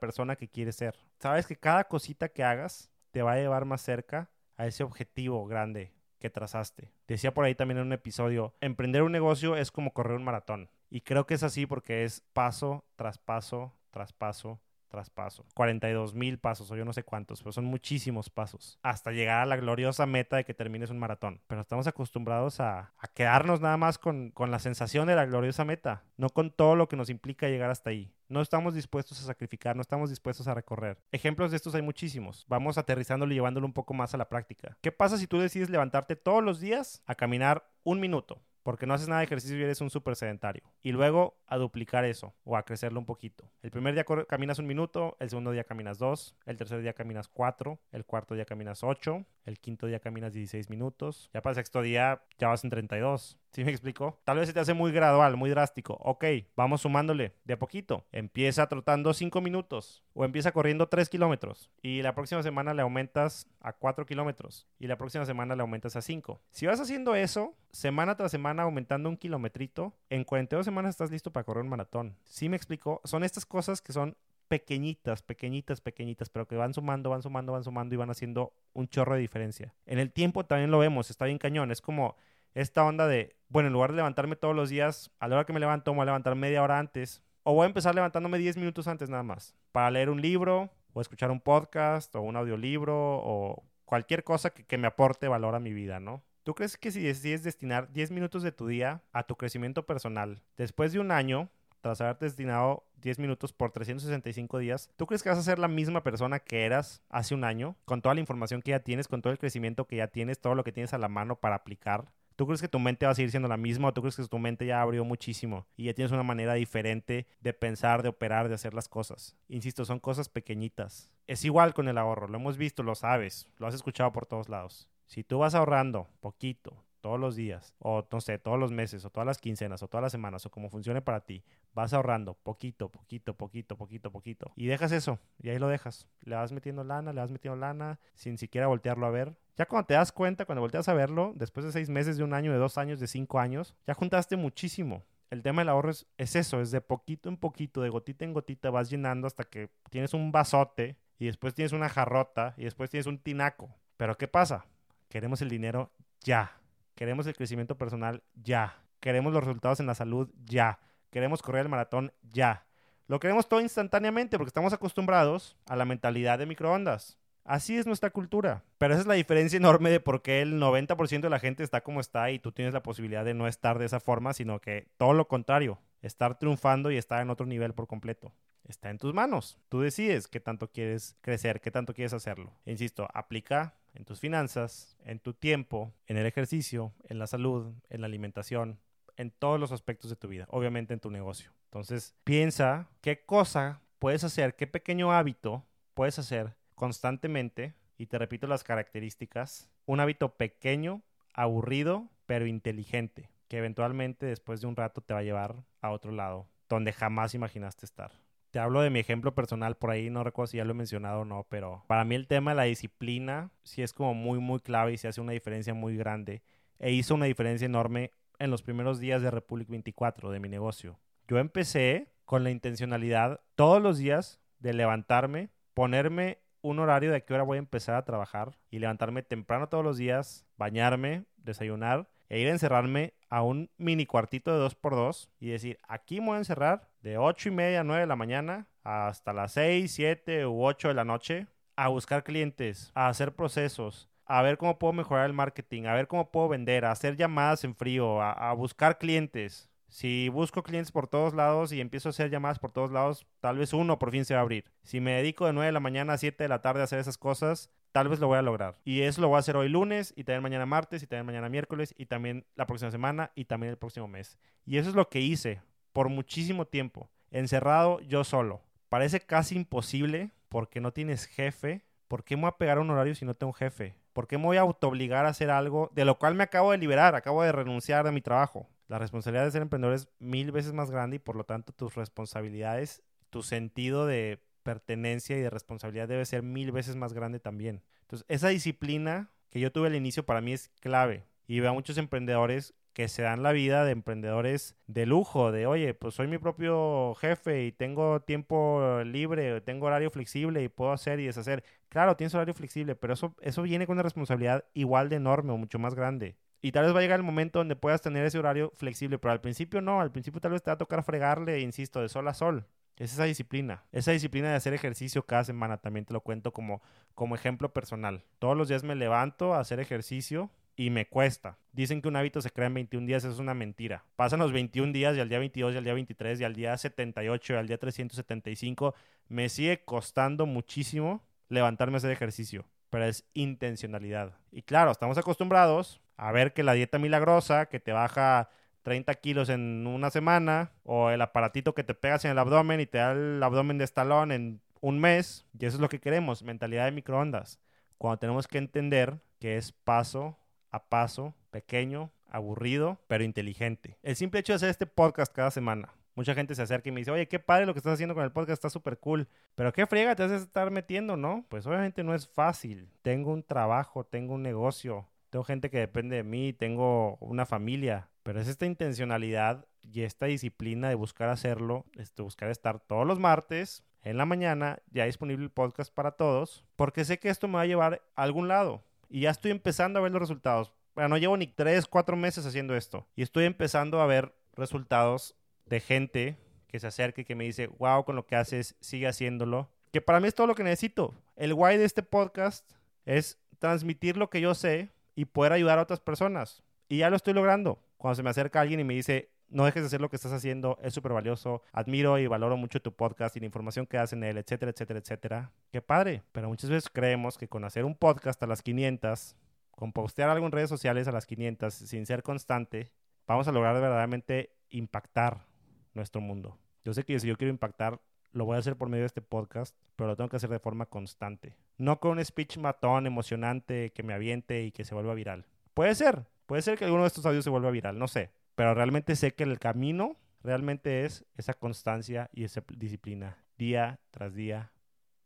persona 0.00 0.36
que 0.36 0.48
quieres 0.48 0.76
ser. 0.76 0.96
Sabes 1.18 1.46
que 1.46 1.56
cada 1.56 1.84
cosita 1.84 2.28
que 2.28 2.44
hagas 2.44 2.90
te 3.10 3.22
va 3.22 3.32
a 3.32 3.36
llevar 3.36 3.64
más 3.64 3.80
cerca 3.80 4.30
a 4.56 4.66
ese 4.66 4.84
objetivo 4.84 5.46
grande 5.46 5.92
que 6.18 6.30
trazaste. 6.30 6.92
Decía 7.08 7.34
por 7.34 7.44
ahí 7.44 7.54
también 7.54 7.78
en 7.78 7.86
un 7.86 7.92
episodio, 7.92 8.54
emprender 8.60 9.02
un 9.02 9.12
negocio 9.12 9.56
es 9.56 9.70
como 9.70 9.92
correr 9.92 10.16
un 10.16 10.24
maratón. 10.24 10.70
Y 10.90 11.00
creo 11.00 11.26
que 11.26 11.34
es 11.34 11.42
así 11.42 11.66
porque 11.66 12.04
es 12.04 12.22
paso 12.32 12.84
tras 12.96 13.18
paso, 13.18 13.74
tras 13.90 14.12
paso, 14.12 14.60
tras 14.90 15.08
paso. 15.08 15.46
42 15.54 16.14
mil 16.14 16.38
pasos 16.38 16.70
o 16.70 16.76
yo 16.76 16.84
no 16.84 16.92
sé 16.92 17.02
cuántos, 17.02 17.40
pero 17.40 17.52
son 17.52 17.64
muchísimos 17.64 18.28
pasos 18.28 18.78
hasta 18.82 19.12
llegar 19.12 19.40
a 19.40 19.46
la 19.46 19.56
gloriosa 19.56 20.04
meta 20.04 20.36
de 20.36 20.44
que 20.44 20.52
termines 20.52 20.90
un 20.90 20.98
maratón. 20.98 21.40
Pero 21.46 21.60
estamos 21.60 21.86
acostumbrados 21.86 22.60
a, 22.60 22.92
quedarnos 23.14 23.60
nada 23.60 23.76
más 23.76 23.98
con, 23.98 24.30
con 24.30 24.50
la 24.50 24.58
sensación 24.58 25.06
de 25.06 25.14
la 25.14 25.26
gloriosa 25.26 25.64
meta, 25.64 26.04
no 26.16 26.28
con 26.28 26.50
todo 26.50 26.76
lo 26.76 26.88
que 26.88 26.96
nos 26.96 27.08
implica 27.10 27.48
llegar 27.48 27.70
hasta 27.70 27.90
ahí. 27.90 28.12
No 28.28 28.40
estamos 28.40 28.74
dispuestos 28.74 29.20
a 29.20 29.26
sacrificar, 29.26 29.74
no 29.74 29.82
estamos 29.82 30.08
dispuestos 30.08 30.46
a 30.46 30.54
recorrer. 30.54 30.98
Ejemplos 31.10 31.50
de 31.50 31.56
estos 31.56 31.74
hay 31.74 31.82
muchísimos. 31.82 32.44
Vamos 32.48 32.78
aterrizándolo 32.78 33.32
y 33.32 33.34
llevándolo 33.34 33.66
un 33.66 33.72
poco 33.72 33.92
más 33.92 34.14
a 34.14 34.18
la 34.18 34.28
práctica. 34.28 34.76
¿Qué 34.80 34.92
pasa 34.92 35.18
si 35.18 35.26
tú 35.26 35.40
decides 35.40 35.68
levantarte 35.68 36.14
todos 36.14 36.42
los 36.42 36.60
días 36.60 37.02
a 37.06 37.16
caminar 37.16 37.68
un 37.82 37.98
minuto? 37.98 38.40
Porque 38.70 38.86
no 38.86 38.94
haces 38.94 39.08
nada 39.08 39.18
de 39.18 39.24
ejercicio 39.24 39.58
y 39.58 39.62
eres 39.64 39.80
un 39.80 39.90
súper 39.90 40.14
sedentario. 40.14 40.62
Y 40.80 40.92
luego 40.92 41.40
a 41.48 41.56
duplicar 41.56 42.04
eso 42.04 42.36
o 42.44 42.56
a 42.56 42.62
crecerlo 42.62 43.00
un 43.00 43.04
poquito. 43.04 43.50
El 43.64 43.72
primer 43.72 43.94
día 43.94 44.04
caminas 44.28 44.60
un 44.60 44.68
minuto, 44.68 45.16
el 45.18 45.28
segundo 45.28 45.50
día 45.50 45.64
caminas 45.64 45.98
dos, 45.98 46.36
el 46.46 46.56
tercer 46.56 46.80
día 46.80 46.92
caminas 46.92 47.26
cuatro, 47.26 47.80
el 47.90 48.04
cuarto 48.04 48.36
día 48.36 48.44
caminas 48.44 48.84
ocho, 48.84 49.26
el 49.44 49.58
quinto 49.58 49.86
día 49.86 49.98
caminas 49.98 50.32
16 50.32 50.70
minutos, 50.70 51.30
ya 51.34 51.42
para 51.42 51.52
el 51.52 51.56
sexto 51.56 51.82
día 51.82 52.22
ya 52.38 52.48
vas 52.48 52.62
en 52.62 52.70
32. 52.70 53.38
¿Sí 53.52 53.64
me 53.64 53.72
explico? 53.72 54.20
Tal 54.22 54.38
vez 54.38 54.46
se 54.46 54.54
te 54.54 54.60
hace 54.60 54.74
muy 54.74 54.92
gradual, 54.92 55.36
muy 55.36 55.50
drástico. 55.50 55.94
Ok, 56.00 56.24
vamos 56.56 56.82
sumándole 56.82 57.34
de 57.44 57.54
a 57.54 57.58
poquito. 57.58 58.06
Empieza 58.12 58.68
trotando 58.68 59.12
5 59.12 59.40
minutos 59.40 60.04
o 60.14 60.24
empieza 60.24 60.52
corriendo 60.52 60.88
3 60.88 61.08
kilómetros 61.08 61.68
y 61.82 62.02
la 62.02 62.14
próxima 62.14 62.44
semana 62.44 62.74
le 62.74 62.82
aumentas 62.82 63.48
a 63.60 63.72
4 63.72 64.06
kilómetros 64.06 64.68
y 64.78 64.86
la 64.86 64.96
próxima 64.96 65.26
semana 65.26 65.56
le 65.56 65.62
aumentas 65.62 65.96
a 65.96 66.02
5. 66.02 66.40
Si 66.52 66.66
vas 66.66 66.78
haciendo 66.78 67.16
eso, 67.16 67.56
semana 67.72 68.16
tras 68.16 68.30
semana 68.30 68.59
aumentando 68.62 69.08
un 69.08 69.16
kilometrito, 69.16 69.94
en 70.08 70.24
42 70.24 70.64
semanas 70.64 70.90
estás 70.90 71.10
listo 71.10 71.32
para 71.32 71.44
correr 71.44 71.64
un 71.64 71.70
maratón. 71.70 72.16
¿Sí 72.24 72.48
me 72.48 72.56
explico? 72.56 73.00
Son 73.04 73.24
estas 73.24 73.46
cosas 73.46 73.80
que 73.80 73.92
son 73.92 74.16
pequeñitas, 74.48 75.22
pequeñitas, 75.22 75.80
pequeñitas, 75.80 76.28
pero 76.28 76.48
que 76.48 76.56
van 76.56 76.74
sumando, 76.74 77.10
van 77.10 77.22
sumando, 77.22 77.52
van 77.52 77.62
sumando 77.62 77.94
y 77.94 77.98
van 77.98 78.10
haciendo 78.10 78.52
un 78.72 78.88
chorro 78.88 79.14
de 79.14 79.20
diferencia. 79.20 79.74
En 79.86 80.00
el 80.00 80.12
tiempo 80.12 80.44
también 80.44 80.72
lo 80.72 80.78
vemos, 80.80 81.08
está 81.08 81.26
bien 81.26 81.38
cañón. 81.38 81.70
Es 81.70 81.80
como 81.80 82.16
esta 82.54 82.84
onda 82.84 83.06
de, 83.06 83.36
bueno, 83.48 83.68
en 83.68 83.72
lugar 83.72 83.90
de 83.90 83.96
levantarme 83.96 84.34
todos 84.34 84.56
los 84.56 84.68
días, 84.68 85.12
a 85.20 85.28
la 85.28 85.36
hora 85.36 85.44
que 85.44 85.52
me 85.52 85.60
levanto, 85.60 85.94
voy 85.94 86.02
a 86.02 86.06
levantar 86.06 86.34
media 86.34 86.62
hora 86.62 86.78
antes. 86.78 87.22
O 87.44 87.54
voy 87.54 87.64
a 87.64 87.66
empezar 87.68 87.94
levantándome 87.94 88.38
10 88.38 88.56
minutos 88.56 88.88
antes 88.88 89.08
nada 89.08 89.22
más 89.22 89.54
para 89.72 89.90
leer 89.90 90.10
un 90.10 90.20
libro 90.20 90.70
o 90.92 91.00
escuchar 91.00 91.30
un 91.30 91.40
podcast 91.40 92.14
o 92.16 92.20
un 92.20 92.36
audiolibro 92.36 92.94
o 92.96 93.62
cualquier 93.84 94.24
cosa 94.24 94.50
que 94.50 94.78
me 94.78 94.88
aporte 94.88 95.28
valor 95.28 95.54
a 95.54 95.60
mi 95.60 95.72
vida, 95.72 96.00
¿no? 96.00 96.22
¿Tú 96.42 96.54
crees 96.54 96.78
que 96.78 96.90
si 96.90 97.02
decides 97.02 97.42
destinar 97.42 97.92
10 97.92 98.12
minutos 98.12 98.42
de 98.42 98.50
tu 98.50 98.66
día 98.66 99.02
a 99.12 99.24
tu 99.24 99.36
crecimiento 99.36 99.84
personal, 99.84 100.40
después 100.56 100.90
de 100.92 100.98
un 100.98 101.10
año, 101.10 101.50
tras 101.82 102.00
haberte 102.00 102.24
destinado 102.24 102.84
10 103.02 103.18
minutos 103.18 103.52
por 103.52 103.72
365 103.72 104.58
días, 104.58 104.90
¿tú 104.96 105.06
crees 105.06 105.22
que 105.22 105.28
vas 105.28 105.38
a 105.38 105.42
ser 105.42 105.58
la 105.58 105.68
misma 105.68 106.02
persona 106.02 106.38
que 106.38 106.64
eras 106.64 107.02
hace 107.10 107.34
un 107.34 107.44
año? 107.44 107.76
Con 107.84 108.00
toda 108.00 108.14
la 108.14 108.20
información 108.20 108.62
que 108.62 108.70
ya 108.70 108.80
tienes, 108.80 109.06
con 109.06 109.20
todo 109.20 109.32
el 109.32 109.38
crecimiento 109.38 109.86
que 109.86 109.96
ya 109.96 110.08
tienes, 110.08 110.40
todo 110.40 110.54
lo 110.54 110.64
que 110.64 110.72
tienes 110.72 110.94
a 110.94 110.98
la 110.98 111.08
mano 111.08 111.36
para 111.36 111.56
aplicar. 111.56 112.10
¿Tú 112.36 112.46
crees 112.46 112.62
que 112.62 112.68
tu 112.68 112.78
mente 112.78 113.04
va 113.04 113.12
a 113.12 113.14
seguir 113.14 113.30
siendo 113.30 113.48
la 113.50 113.58
misma 113.58 113.88
o 113.88 113.92
tú 113.92 114.00
crees 114.00 114.16
que 114.16 114.26
tu 114.26 114.38
mente 114.38 114.64
ya 114.64 114.80
abrió 114.80 115.04
muchísimo 115.04 115.66
y 115.76 115.84
ya 115.84 115.94
tienes 115.94 116.10
una 116.10 116.22
manera 116.22 116.54
diferente 116.54 117.26
de 117.40 117.52
pensar, 117.52 118.02
de 118.02 118.08
operar, 118.08 118.48
de 118.48 118.54
hacer 118.54 118.72
las 118.72 118.88
cosas? 118.88 119.36
Insisto, 119.48 119.84
son 119.84 120.00
cosas 120.00 120.30
pequeñitas. 120.30 121.12
Es 121.26 121.44
igual 121.44 121.74
con 121.74 121.86
el 121.88 121.98
ahorro, 121.98 122.28
lo 122.28 122.38
hemos 122.38 122.56
visto, 122.56 122.82
lo 122.82 122.94
sabes, 122.94 123.46
lo 123.58 123.66
has 123.66 123.74
escuchado 123.74 124.10
por 124.12 124.24
todos 124.24 124.48
lados. 124.48 124.88
Si 125.10 125.24
tú 125.24 125.40
vas 125.40 125.56
ahorrando 125.56 126.06
poquito, 126.20 126.84
todos 127.00 127.18
los 127.18 127.34
días, 127.34 127.74
o 127.80 128.06
no 128.12 128.20
sé, 128.20 128.38
todos 128.38 128.60
los 128.60 128.70
meses, 128.70 129.04
o 129.04 129.10
todas 129.10 129.26
las 129.26 129.38
quincenas, 129.38 129.82
o 129.82 129.88
todas 129.88 130.02
las 130.02 130.12
semanas, 130.12 130.46
o 130.46 130.52
como 130.52 130.70
funcione 130.70 131.02
para 131.02 131.18
ti, 131.18 131.42
vas 131.74 131.92
ahorrando 131.92 132.34
poquito, 132.34 132.90
poquito, 132.90 133.34
poquito, 133.34 133.76
poquito, 133.76 134.12
poquito, 134.12 134.52
y 134.54 134.66
dejas 134.66 134.92
eso, 134.92 135.18
y 135.42 135.48
ahí 135.48 135.58
lo 135.58 135.66
dejas. 135.66 136.06
Le 136.20 136.36
vas 136.36 136.52
metiendo 136.52 136.84
lana, 136.84 137.12
le 137.12 137.20
vas 137.20 137.32
metiendo 137.32 137.56
lana, 137.56 137.98
sin 138.14 138.38
siquiera 138.38 138.68
voltearlo 138.68 139.04
a 139.04 139.10
ver. 139.10 139.36
Ya 139.56 139.66
cuando 139.66 139.88
te 139.88 139.94
das 139.94 140.12
cuenta, 140.12 140.44
cuando 140.44 140.60
volteas 140.60 140.88
a 140.88 140.94
verlo, 140.94 141.32
después 141.34 141.66
de 141.66 141.72
seis 141.72 141.90
meses, 141.90 142.16
de 142.16 142.22
un 142.22 142.32
año, 142.32 142.52
de 142.52 142.58
dos 142.58 142.78
años, 142.78 143.00
de 143.00 143.08
cinco 143.08 143.40
años, 143.40 143.74
ya 143.88 143.94
juntaste 143.94 144.36
muchísimo. 144.36 145.02
El 145.30 145.42
tema 145.42 145.62
del 145.62 145.70
ahorro 145.70 145.90
es, 145.90 146.06
es 146.18 146.36
eso, 146.36 146.60
es 146.60 146.70
de 146.70 146.82
poquito 146.82 147.28
en 147.28 147.36
poquito, 147.36 147.82
de 147.82 147.88
gotita 147.88 148.24
en 148.24 148.32
gotita, 148.32 148.70
vas 148.70 148.88
llenando 148.88 149.26
hasta 149.26 149.42
que 149.42 149.70
tienes 149.90 150.14
un 150.14 150.30
vasote, 150.30 150.98
y 151.18 151.26
después 151.26 151.52
tienes 151.52 151.72
una 151.72 151.88
jarrota, 151.88 152.54
y 152.56 152.62
después 152.62 152.90
tienes 152.90 153.08
un 153.08 153.18
tinaco. 153.18 153.74
Pero 153.96 154.16
¿qué 154.16 154.28
pasa? 154.28 154.64
Queremos 155.10 155.42
el 155.42 155.50
dinero 155.50 155.92
ya 156.22 156.60
Queremos 157.00 157.26
el 157.26 157.34
crecimiento 157.34 157.78
personal 157.78 158.22
ya. 158.34 158.76
Queremos 159.00 159.32
los 159.32 159.42
resultados 159.42 159.80
en 159.80 159.86
la 159.86 159.94
salud 159.94 160.28
ya. 160.44 160.80
Queremos 161.10 161.40
correr 161.40 161.62
el 161.62 161.70
maratón 161.70 162.12
ya. 162.30 162.66
Lo 163.06 163.20
queremos 163.20 163.48
todo 163.48 163.62
instantáneamente 163.62 164.36
porque 164.36 164.50
estamos 164.50 164.74
acostumbrados 164.74 165.56
a 165.66 165.76
la 165.76 165.86
mentalidad 165.86 166.38
de 166.38 166.44
microondas. 166.44 167.16
Así 167.42 167.78
es 167.78 167.86
nuestra 167.86 168.10
cultura. 168.10 168.64
Pero 168.76 168.92
esa 168.92 169.00
es 169.00 169.06
la 169.06 169.14
diferencia 169.14 169.56
enorme 169.56 169.88
de 169.88 169.98
por 169.98 170.20
qué 170.20 170.42
el 170.42 170.60
90% 170.60 171.20
de 171.22 171.30
la 171.30 171.38
gente 171.38 171.62
está 171.62 171.80
como 171.80 172.00
está 172.00 172.30
y 172.32 172.38
tú 172.38 172.52
tienes 172.52 172.74
la 172.74 172.82
posibilidad 172.82 173.24
de 173.24 173.32
no 173.32 173.48
estar 173.48 173.78
de 173.78 173.86
esa 173.86 173.98
forma, 173.98 174.34
sino 174.34 174.60
que 174.60 174.88
todo 174.98 175.14
lo 175.14 175.26
contrario, 175.26 175.78
estar 176.02 176.38
triunfando 176.38 176.90
y 176.90 176.98
estar 176.98 177.22
en 177.22 177.30
otro 177.30 177.46
nivel 177.46 177.72
por 177.72 177.86
completo. 177.86 178.30
Está 178.68 178.90
en 178.90 178.98
tus 178.98 179.14
manos. 179.14 179.58
Tú 179.70 179.80
decides 179.80 180.28
qué 180.28 180.38
tanto 180.38 180.70
quieres 180.70 181.16
crecer, 181.22 181.62
qué 181.62 181.70
tanto 181.70 181.94
quieres 181.94 182.12
hacerlo. 182.12 182.52
insisto, 182.66 183.08
aplica 183.14 183.79
en 183.94 184.04
tus 184.04 184.20
finanzas, 184.20 184.96
en 185.04 185.18
tu 185.18 185.34
tiempo, 185.34 185.92
en 186.06 186.16
el 186.16 186.26
ejercicio, 186.26 186.94
en 187.08 187.18
la 187.18 187.26
salud, 187.26 187.74
en 187.88 188.00
la 188.00 188.06
alimentación, 188.06 188.80
en 189.16 189.30
todos 189.30 189.60
los 189.60 189.72
aspectos 189.72 190.10
de 190.10 190.16
tu 190.16 190.28
vida, 190.28 190.46
obviamente 190.48 190.94
en 190.94 191.00
tu 191.00 191.10
negocio. 191.10 191.52
Entonces, 191.64 192.14
piensa 192.24 192.88
qué 193.00 193.24
cosa 193.24 193.82
puedes 193.98 194.24
hacer, 194.24 194.56
qué 194.56 194.66
pequeño 194.66 195.12
hábito 195.12 195.66
puedes 195.94 196.18
hacer 196.18 196.56
constantemente, 196.74 197.74
y 197.98 198.06
te 198.06 198.16
repito 198.16 198.46
las 198.46 198.64
características, 198.64 199.70
un 199.84 200.00
hábito 200.00 200.36
pequeño, 200.36 201.02
aburrido, 201.34 202.08
pero 202.24 202.46
inteligente, 202.46 203.30
que 203.46 203.58
eventualmente 203.58 204.24
después 204.24 204.62
de 204.62 204.68
un 204.68 204.76
rato 204.76 205.02
te 205.02 205.12
va 205.12 205.20
a 205.20 205.22
llevar 205.22 205.64
a 205.82 205.90
otro 205.90 206.10
lado, 206.10 206.48
donde 206.70 206.94
jamás 206.94 207.34
imaginaste 207.34 207.84
estar. 207.84 208.12
Te 208.50 208.58
hablo 208.58 208.80
de 208.80 208.90
mi 208.90 208.98
ejemplo 208.98 209.32
personal 209.32 209.76
por 209.76 209.90
ahí, 209.90 210.10
no 210.10 210.24
recuerdo 210.24 210.48
si 210.48 210.56
ya 210.56 210.64
lo 210.64 210.72
he 210.72 210.74
mencionado 210.74 211.20
o 211.20 211.24
no, 211.24 211.46
pero 211.48 211.84
para 211.86 212.04
mí 212.04 212.16
el 212.16 212.26
tema 212.26 212.50
de 212.50 212.56
la 212.56 212.62
disciplina 212.64 213.52
sí 213.62 213.82
es 213.82 213.92
como 213.92 214.12
muy, 214.12 214.40
muy 214.40 214.58
clave 214.58 214.92
y 214.92 214.98
se 214.98 215.06
hace 215.06 215.20
una 215.20 215.32
diferencia 215.32 215.72
muy 215.72 215.96
grande. 215.96 216.42
E 216.80 216.90
hizo 216.90 217.14
una 217.14 217.26
diferencia 217.26 217.66
enorme 217.66 218.10
en 218.40 218.50
los 218.50 218.62
primeros 218.62 218.98
días 218.98 219.22
de 219.22 219.30
Republic 219.30 219.68
24, 219.68 220.32
de 220.32 220.40
mi 220.40 220.48
negocio. 220.48 220.98
Yo 221.28 221.38
empecé 221.38 222.12
con 222.24 222.42
la 222.42 222.50
intencionalidad 222.50 223.40
todos 223.54 223.80
los 223.80 223.98
días 223.98 224.40
de 224.58 224.72
levantarme, 224.72 225.50
ponerme 225.72 226.38
un 226.60 226.80
horario 226.80 227.12
de 227.12 227.24
qué 227.24 227.34
hora 227.34 227.44
voy 227.44 227.56
a 227.56 227.60
empezar 227.60 227.94
a 227.94 228.04
trabajar 228.04 228.58
y 228.68 228.80
levantarme 228.80 229.22
temprano 229.22 229.68
todos 229.68 229.84
los 229.84 229.96
días, 229.96 230.44
bañarme, 230.56 231.24
desayunar 231.36 232.08
e 232.28 232.40
ir 232.40 232.48
a 232.48 232.52
encerrarme 232.52 233.14
a 233.28 233.42
un 233.42 233.70
mini 233.76 234.06
cuartito 234.06 234.52
de 234.52 234.66
2x2 234.66 235.30
y 235.38 235.50
decir, 235.50 235.78
aquí 235.86 236.20
me 236.20 236.28
voy 236.28 236.34
a 236.36 236.38
encerrar 236.38 236.89
de 237.02 237.18
8 237.18 237.48
y 237.48 237.52
media 237.52 237.80
a 237.80 237.84
9 237.84 238.02
de 238.02 238.06
la 238.06 238.16
mañana 238.16 238.68
hasta 238.82 239.32
las 239.32 239.52
6, 239.52 239.90
7 239.92 240.46
u 240.46 240.64
8 240.64 240.88
de 240.88 240.94
la 240.94 241.04
noche 241.04 241.46
a 241.76 241.88
buscar 241.88 242.24
clientes, 242.24 242.90
a 242.94 243.08
hacer 243.08 243.34
procesos, 243.34 244.10
a 244.26 244.42
ver 244.42 244.58
cómo 244.58 244.78
puedo 244.78 244.92
mejorar 244.92 245.26
el 245.26 245.32
marketing, 245.32 245.84
a 245.84 245.94
ver 245.94 246.06
cómo 246.08 246.30
puedo 246.30 246.48
vender, 246.48 246.84
a 246.84 246.92
hacer 246.92 247.16
llamadas 247.16 247.64
en 247.64 247.74
frío, 247.74 248.20
a, 248.20 248.52
buscar 248.52 248.98
clientes. 248.98 249.68
Si 249.88 250.28
busco 250.28 250.62
clientes 250.62 250.92
por 250.92 251.08
todos 251.08 251.34
lados 251.34 251.72
y 251.72 251.80
empiezo 251.80 252.08
a 252.08 252.10
hacer 252.10 252.30
llamadas 252.30 252.60
por 252.60 252.70
todos 252.70 252.92
lados, 252.92 253.26
tal 253.40 253.58
vez 253.58 253.72
uno 253.72 253.98
por 253.98 254.12
fin 254.12 254.24
se 254.24 254.34
va 254.34 254.40
a 254.40 254.42
abrir. 254.42 254.66
Si 254.84 255.00
me 255.00 255.12
dedico 255.12 255.46
de 255.46 255.52
9 255.52 255.66
de 255.66 255.72
la 255.72 255.80
mañana 255.80 256.12
a 256.12 256.18
7 256.18 256.44
de 256.44 256.48
la 256.48 256.60
tarde 256.60 256.82
a 256.82 256.84
hacer 256.84 257.00
esas 257.00 257.18
cosas, 257.18 257.70
tal 257.90 258.08
vez 258.08 258.20
lo 258.20 258.28
voy 258.28 258.38
a 258.38 258.42
lograr. 258.42 258.78
Y 258.84 259.00
eso 259.00 259.20
lo 259.20 259.28
voy 259.28 259.36
a 259.36 259.40
hacer 259.40 259.56
hoy 259.56 259.68
lunes, 259.68 260.12
y 260.16 260.22
también 260.22 260.42
mañana 260.42 260.66
martes, 260.66 261.02
y 261.02 261.08
también 261.08 261.26
mañana 261.26 261.48
miércoles, 261.48 261.92
y 261.98 262.06
también 262.06 262.46
la 262.54 262.66
próxima 262.66 262.92
semana, 262.92 263.32
y 263.34 263.46
también 263.46 263.70
el 263.70 263.78
próximo 263.78 264.06
mes. 264.06 264.38
Y 264.64 264.76
eso 264.76 264.90
es 264.90 264.94
lo 264.94 265.08
que 265.08 265.20
hice 265.20 265.60
por 266.00 266.08
muchísimo 266.08 266.64
tiempo, 266.64 267.10
encerrado 267.30 268.00
yo 268.00 268.24
solo. 268.24 268.62
Parece 268.88 269.20
casi 269.20 269.54
imposible 269.54 270.30
porque 270.48 270.80
no 270.80 270.94
tienes 270.94 271.26
jefe. 271.26 271.84
¿Por 272.08 272.24
qué 272.24 272.36
me 272.36 272.44
voy 272.44 272.48
a 272.48 272.56
pegar 272.56 272.78
un 272.78 272.88
horario 272.88 273.14
si 273.14 273.26
no 273.26 273.34
tengo 273.34 273.52
jefe? 273.52 273.96
¿Por 274.14 274.26
qué 274.26 274.38
me 274.38 274.44
voy 274.44 274.56
a 274.56 274.62
autoobligar 274.62 275.26
a 275.26 275.28
hacer 275.28 275.50
algo 275.50 275.90
de 275.94 276.06
lo 276.06 276.18
cual 276.18 276.34
me 276.36 276.42
acabo 276.42 276.72
de 276.72 276.78
liberar? 276.78 277.14
Acabo 277.14 277.42
de 277.42 277.52
renunciar 277.52 278.06
a 278.06 278.12
mi 278.12 278.22
trabajo. 278.22 278.66
La 278.88 278.98
responsabilidad 278.98 279.44
de 279.44 279.50
ser 279.50 279.60
emprendedor 279.60 279.94
es 279.94 280.08
mil 280.18 280.52
veces 280.52 280.72
más 280.72 280.90
grande 280.90 281.16
y 281.16 281.18
por 281.18 281.36
lo 281.36 281.44
tanto 281.44 281.74
tus 281.74 281.94
responsabilidades, 281.96 283.02
tu 283.28 283.42
sentido 283.42 284.06
de 284.06 284.42
pertenencia 284.62 285.36
y 285.36 285.40
de 285.40 285.50
responsabilidad 285.50 286.08
debe 286.08 286.24
ser 286.24 286.42
mil 286.42 286.72
veces 286.72 286.96
más 286.96 287.12
grande 287.12 287.40
también. 287.40 287.82
Entonces, 288.00 288.24
esa 288.30 288.48
disciplina 288.48 289.28
que 289.50 289.60
yo 289.60 289.70
tuve 289.70 289.88
al 289.88 289.96
inicio 289.96 290.24
para 290.24 290.40
mí 290.40 290.54
es 290.54 290.70
clave. 290.80 291.26
Y 291.46 291.60
veo 291.60 291.72
a 291.72 291.74
muchos 291.74 291.98
emprendedores 291.98 292.72
que 293.00 293.08
se 293.08 293.22
dan 293.22 293.42
la 293.42 293.52
vida 293.52 293.86
de 293.86 293.92
emprendedores 293.92 294.76
de 294.86 295.06
lujo, 295.06 295.52
de 295.52 295.66
oye, 295.66 295.94
pues 295.94 296.14
soy 296.14 296.26
mi 296.26 296.36
propio 296.36 297.14
jefe 297.14 297.64
y 297.64 297.72
tengo 297.72 298.20
tiempo 298.20 299.00
libre, 299.06 299.62
tengo 299.62 299.86
horario 299.86 300.10
flexible 300.10 300.62
y 300.62 300.68
puedo 300.68 300.92
hacer 300.92 301.18
y 301.18 301.24
deshacer. 301.24 301.64
Claro, 301.88 302.14
tienes 302.14 302.34
horario 302.34 302.52
flexible, 302.52 302.96
pero 302.96 303.14
eso, 303.14 303.34
eso 303.40 303.62
viene 303.62 303.86
con 303.86 303.94
una 303.94 304.02
responsabilidad 304.02 304.66
igual 304.74 305.08
de 305.08 305.16
enorme 305.16 305.50
o 305.50 305.56
mucho 305.56 305.78
más 305.78 305.94
grande. 305.94 306.36
Y 306.60 306.72
tal 306.72 306.84
vez 306.84 306.94
va 306.94 306.98
a 306.98 307.00
llegar 307.00 307.18
el 307.18 307.24
momento 307.24 307.60
donde 307.60 307.74
puedas 307.74 308.02
tener 308.02 308.26
ese 308.26 308.38
horario 308.38 308.70
flexible, 308.76 309.18
pero 309.18 309.32
al 309.32 309.40
principio 309.40 309.80
no, 309.80 310.02
al 310.02 310.12
principio 310.12 310.42
tal 310.42 310.52
vez 310.52 310.62
te 310.62 310.70
va 310.70 310.74
a 310.74 310.78
tocar 310.78 311.02
fregarle, 311.02 311.60
insisto, 311.60 312.02
de 312.02 312.10
sol 312.10 312.28
a 312.28 312.34
sol. 312.34 312.66
Es 312.98 313.14
esa 313.14 313.24
disciplina. 313.24 313.82
Esa 313.92 314.12
disciplina 314.12 314.50
de 314.50 314.56
hacer 314.56 314.74
ejercicio 314.74 315.24
cada 315.24 315.44
semana 315.44 315.78
también 315.78 316.04
te 316.04 316.12
lo 316.12 316.20
cuento 316.20 316.52
como, 316.52 316.82
como 317.14 317.34
ejemplo 317.34 317.72
personal. 317.72 318.24
Todos 318.38 318.58
los 318.58 318.68
días 318.68 318.84
me 318.84 318.94
levanto 318.94 319.54
a 319.54 319.60
hacer 319.60 319.80
ejercicio 319.80 320.50
y 320.80 320.88
me 320.88 321.06
cuesta. 321.06 321.58
Dicen 321.72 322.00
que 322.00 322.08
un 322.08 322.16
hábito 322.16 322.40
se 322.40 322.50
crea 322.50 322.68
en 322.68 322.72
21 322.72 323.06
días, 323.06 323.22
es 323.24 323.38
una 323.38 323.52
mentira. 323.52 324.06
Pasan 324.16 324.40
los 324.40 324.50
21 324.50 324.94
días 324.94 325.14
y 325.14 325.20
al 325.20 325.28
día 325.28 325.38
22 325.38 325.74
y 325.74 325.76
al 325.76 325.84
día 325.84 325.92
23 325.92 326.40
y 326.40 326.44
al 326.44 326.54
día 326.54 326.74
78 326.74 327.52
y 327.52 327.56
al 327.56 327.66
día 327.66 327.76
375 327.76 328.94
me 329.28 329.50
sigue 329.50 329.84
costando 329.84 330.46
muchísimo 330.46 331.22
levantarme 331.50 331.96
a 331.96 331.98
hacer 331.98 332.10
ejercicio, 332.12 332.64
pero 332.88 333.04
es 333.04 333.28
intencionalidad. 333.34 334.38
Y 334.52 334.62
claro, 334.62 334.90
estamos 334.90 335.18
acostumbrados 335.18 336.00
a 336.16 336.32
ver 336.32 336.54
que 336.54 336.62
la 336.62 336.72
dieta 336.72 336.98
milagrosa 336.98 337.66
que 337.66 337.78
te 337.78 337.92
baja 337.92 338.48
30 338.80 339.14
kilos 339.16 339.50
en 339.50 339.86
una 339.86 340.08
semana, 340.08 340.72
o 340.84 341.10
el 341.10 341.20
aparatito 341.20 341.74
que 341.74 341.84
te 341.84 341.92
pegas 341.92 342.24
en 342.24 342.30
el 342.30 342.38
abdomen 342.38 342.80
y 342.80 342.86
te 342.86 342.96
da 342.96 343.12
el 343.12 343.42
abdomen 343.42 343.76
de 343.76 343.84
estalón 343.84 344.32
en 344.32 344.62
un 344.80 344.98
mes, 344.98 345.44
y 345.58 345.66
eso 345.66 345.76
es 345.76 345.80
lo 345.82 345.90
que 345.90 346.00
queremos, 346.00 346.42
mentalidad 346.42 346.86
de 346.86 346.92
microondas. 346.92 347.60
Cuando 347.98 348.18
tenemos 348.18 348.48
que 348.48 348.56
entender 348.56 349.20
que 349.38 349.58
es 349.58 349.72
paso 349.72 350.38
a 350.70 350.88
paso, 350.88 351.34
pequeño, 351.50 352.12
aburrido, 352.28 353.00
pero 353.08 353.24
inteligente. 353.24 353.98
El 354.02 354.16
simple 354.16 354.40
hecho 354.40 354.52
de 354.52 354.56
hacer 354.56 354.70
este 354.70 354.86
podcast 354.86 355.32
cada 355.32 355.50
semana. 355.50 355.94
Mucha 356.14 356.34
gente 356.34 356.54
se 356.54 356.62
acerca 356.62 356.88
y 356.88 356.92
me 356.92 357.00
dice, 357.00 357.10
oye, 357.10 357.28
qué 357.28 357.38
padre 357.38 357.66
lo 357.66 357.72
que 357.72 357.78
estás 357.78 357.94
haciendo 357.94 358.14
con 358.14 358.24
el 358.24 358.32
podcast, 358.32 358.58
está 358.58 358.70
súper 358.70 358.98
cool. 358.98 359.28
Pero 359.54 359.72
qué 359.72 359.86
friega 359.86 360.14
te 360.16 360.22
haces 360.22 360.42
estar 360.42 360.70
metiendo, 360.70 361.16
¿no? 361.16 361.46
Pues 361.48 361.66
obviamente 361.66 362.02
no 362.02 362.14
es 362.14 362.28
fácil. 362.28 362.90
Tengo 363.02 363.32
un 363.32 363.42
trabajo, 363.42 364.04
tengo 364.04 364.34
un 364.34 364.42
negocio, 364.42 365.08
tengo 365.30 365.44
gente 365.44 365.70
que 365.70 365.78
depende 365.78 366.16
de 366.16 366.24
mí, 366.24 366.52
tengo 366.52 367.16
una 367.20 367.46
familia, 367.46 368.10
pero 368.22 368.40
es 368.40 368.48
esta 368.48 368.66
intencionalidad 368.66 369.66
y 369.82 370.02
esta 370.02 370.26
disciplina 370.26 370.88
de 370.88 370.94
buscar 370.94 371.28
hacerlo, 371.28 371.86
este, 371.96 372.22
buscar 372.22 372.50
estar 372.50 372.80
todos 372.80 373.06
los 373.06 373.18
martes 373.18 373.84
en 374.02 374.16
la 374.16 374.26
mañana, 374.26 374.78
ya 374.90 375.04
disponible 375.04 375.44
el 375.44 375.50
podcast 375.50 375.92
para 375.92 376.12
todos, 376.12 376.64
porque 376.76 377.04
sé 377.04 377.18
que 377.18 377.28
esto 377.28 377.48
me 377.48 377.54
va 377.54 377.62
a 377.62 377.66
llevar 377.66 378.02
a 378.16 378.22
algún 378.22 378.48
lado 378.48 378.82
y 379.10 379.22
ya 379.22 379.30
estoy 379.30 379.50
empezando 379.50 379.98
a 379.98 380.02
ver 380.02 380.12
los 380.12 380.22
resultados. 380.22 380.72
Bueno, 380.94 381.08
no 381.10 381.18
llevo 381.18 381.36
ni 381.36 381.46
tres, 381.46 381.86
cuatro 381.86 382.16
meses 382.16 382.46
haciendo 382.46 382.74
esto 382.74 383.06
y 383.16 383.22
estoy 383.22 383.44
empezando 383.44 384.00
a 384.00 384.06
ver 384.06 384.34
resultados 384.54 385.36
de 385.66 385.80
gente 385.80 386.38
que 386.68 386.80
se 386.80 386.86
acerque 386.86 387.22
y 387.22 387.24
que 387.24 387.34
me 387.34 387.44
dice, 387.44 387.66
wow, 387.78 388.04
con 388.04 388.16
lo 388.16 388.26
que 388.26 388.36
haces, 388.36 388.76
sigue 388.80 389.08
haciéndolo. 389.08 389.68
Que 389.92 390.00
para 390.00 390.20
mí 390.20 390.28
es 390.28 390.34
todo 390.34 390.46
lo 390.46 390.54
que 390.54 390.62
necesito. 390.62 391.14
El 391.36 391.52
guay 391.52 391.76
de 391.76 391.84
este 391.84 392.04
podcast 392.04 392.70
es 393.04 393.38
transmitir 393.58 394.16
lo 394.16 394.30
que 394.30 394.40
yo 394.40 394.54
sé 394.54 394.90
y 395.16 395.24
poder 395.24 395.52
ayudar 395.52 395.78
a 395.78 395.82
otras 395.82 396.00
personas. 396.00 396.62
Y 396.88 396.98
ya 396.98 397.10
lo 397.10 397.16
estoy 397.16 397.34
logrando. 397.34 397.82
Cuando 397.96 398.14
se 398.14 398.22
me 398.22 398.30
acerca 398.30 398.60
alguien 398.60 398.80
y 398.80 398.84
me 398.84 398.94
dice, 398.94 399.30
no 399.50 399.64
dejes 399.64 399.82
de 399.82 399.86
hacer 399.86 400.00
lo 400.00 400.08
que 400.08 400.16
estás 400.16 400.32
haciendo, 400.32 400.78
es 400.80 400.94
súper 400.94 401.12
valioso. 401.12 401.62
Admiro 401.72 402.18
y 402.18 402.26
valoro 402.26 402.56
mucho 402.56 402.80
tu 402.80 402.92
podcast 402.94 403.36
y 403.36 403.40
la 403.40 403.46
información 403.46 403.86
que 403.86 403.96
das 403.96 404.12
en 404.12 404.24
él, 404.24 404.38
etcétera, 404.38 404.70
etcétera, 404.70 405.00
etcétera. 405.00 405.52
Qué 405.72 405.82
padre. 405.82 406.22
Pero 406.32 406.48
muchas 406.48 406.70
veces 406.70 406.88
creemos 406.88 407.36
que 407.36 407.48
con 407.48 407.64
hacer 407.64 407.84
un 407.84 407.96
podcast 407.96 408.42
a 408.42 408.46
las 408.46 408.62
500, 408.62 409.36
con 409.72 409.92
postear 409.92 410.30
algo 410.30 410.46
en 410.46 410.52
redes 410.52 410.68
sociales 410.68 411.08
a 411.08 411.12
las 411.12 411.26
500, 411.26 411.74
sin 411.74 412.06
ser 412.06 412.22
constante, 412.22 412.92
vamos 413.26 413.48
a 413.48 413.52
lograr 413.52 413.74
verdaderamente 413.74 414.56
impactar 414.70 415.46
nuestro 415.94 416.20
mundo. 416.20 416.58
Yo 416.84 416.94
sé 416.94 417.04
que 417.04 417.18
si 417.18 417.26
yo 417.26 417.36
quiero 417.36 417.50
impactar, 417.50 418.00
lo 418.32 418.44
voy 418.44 418.56
a 418.56 418.58
hacer 418.60 418.76
por 418.76 418.88
medio 418.88 419.02
de 419.02 419.08
este 419.08 419.22
podcast, 419.22 419.76
pero 419.96 420.08
lo 420.08 420.16
tengo 420.16 420.30
que 420.30 420.36
hacer 420.36 420.50
de 420.50 420.60
forma 420.60 420.86
constante. 420.86 421.56
No 421.76 421.98
con 421.98 422.18
un 422.18 422.24
speech 422.24 422.58
matón, 422.58 423.06
emocionante, 423.06 423.92
que 423.92 424.02
me 424.02 424.14
aviente 424.14 424.62
y 424.62 424.70
que 424.70 424.84
se 424.84 424.94
vuelva 424.94 425.14
viral. 425.14 425.46
Puede 425.74 425.94
ser, 425.94 426.26
puede 426.46 426.62
ser 426.62 426.78
que 426.78 426.84
alguno 426.84 427.02
de 427.02 427.08
estos 427.08 427.26
audios 427.26 427.44
se 427.44 427.50
vuelva 427.50 427.70
viral, 427.70 427.98
no 427.98 428.06
sé. 428.06 428.30
Pero 428.54 428.74
realmente 428.74 429.16
sé 429.16 429.34
que 429.34 429.44
el 429.44 429.58
camino 429.58 430.16
realmente 430.42 431.04
es 431.04 431.24
esa 431.36 431.54
constancia 431.54 432.30
y 432.32 432.44
esa 432.44 432.62
disciplina, 432.76 433.38
día 433.58 434.00
tras 434.10 434.34
día, 434.34 434.72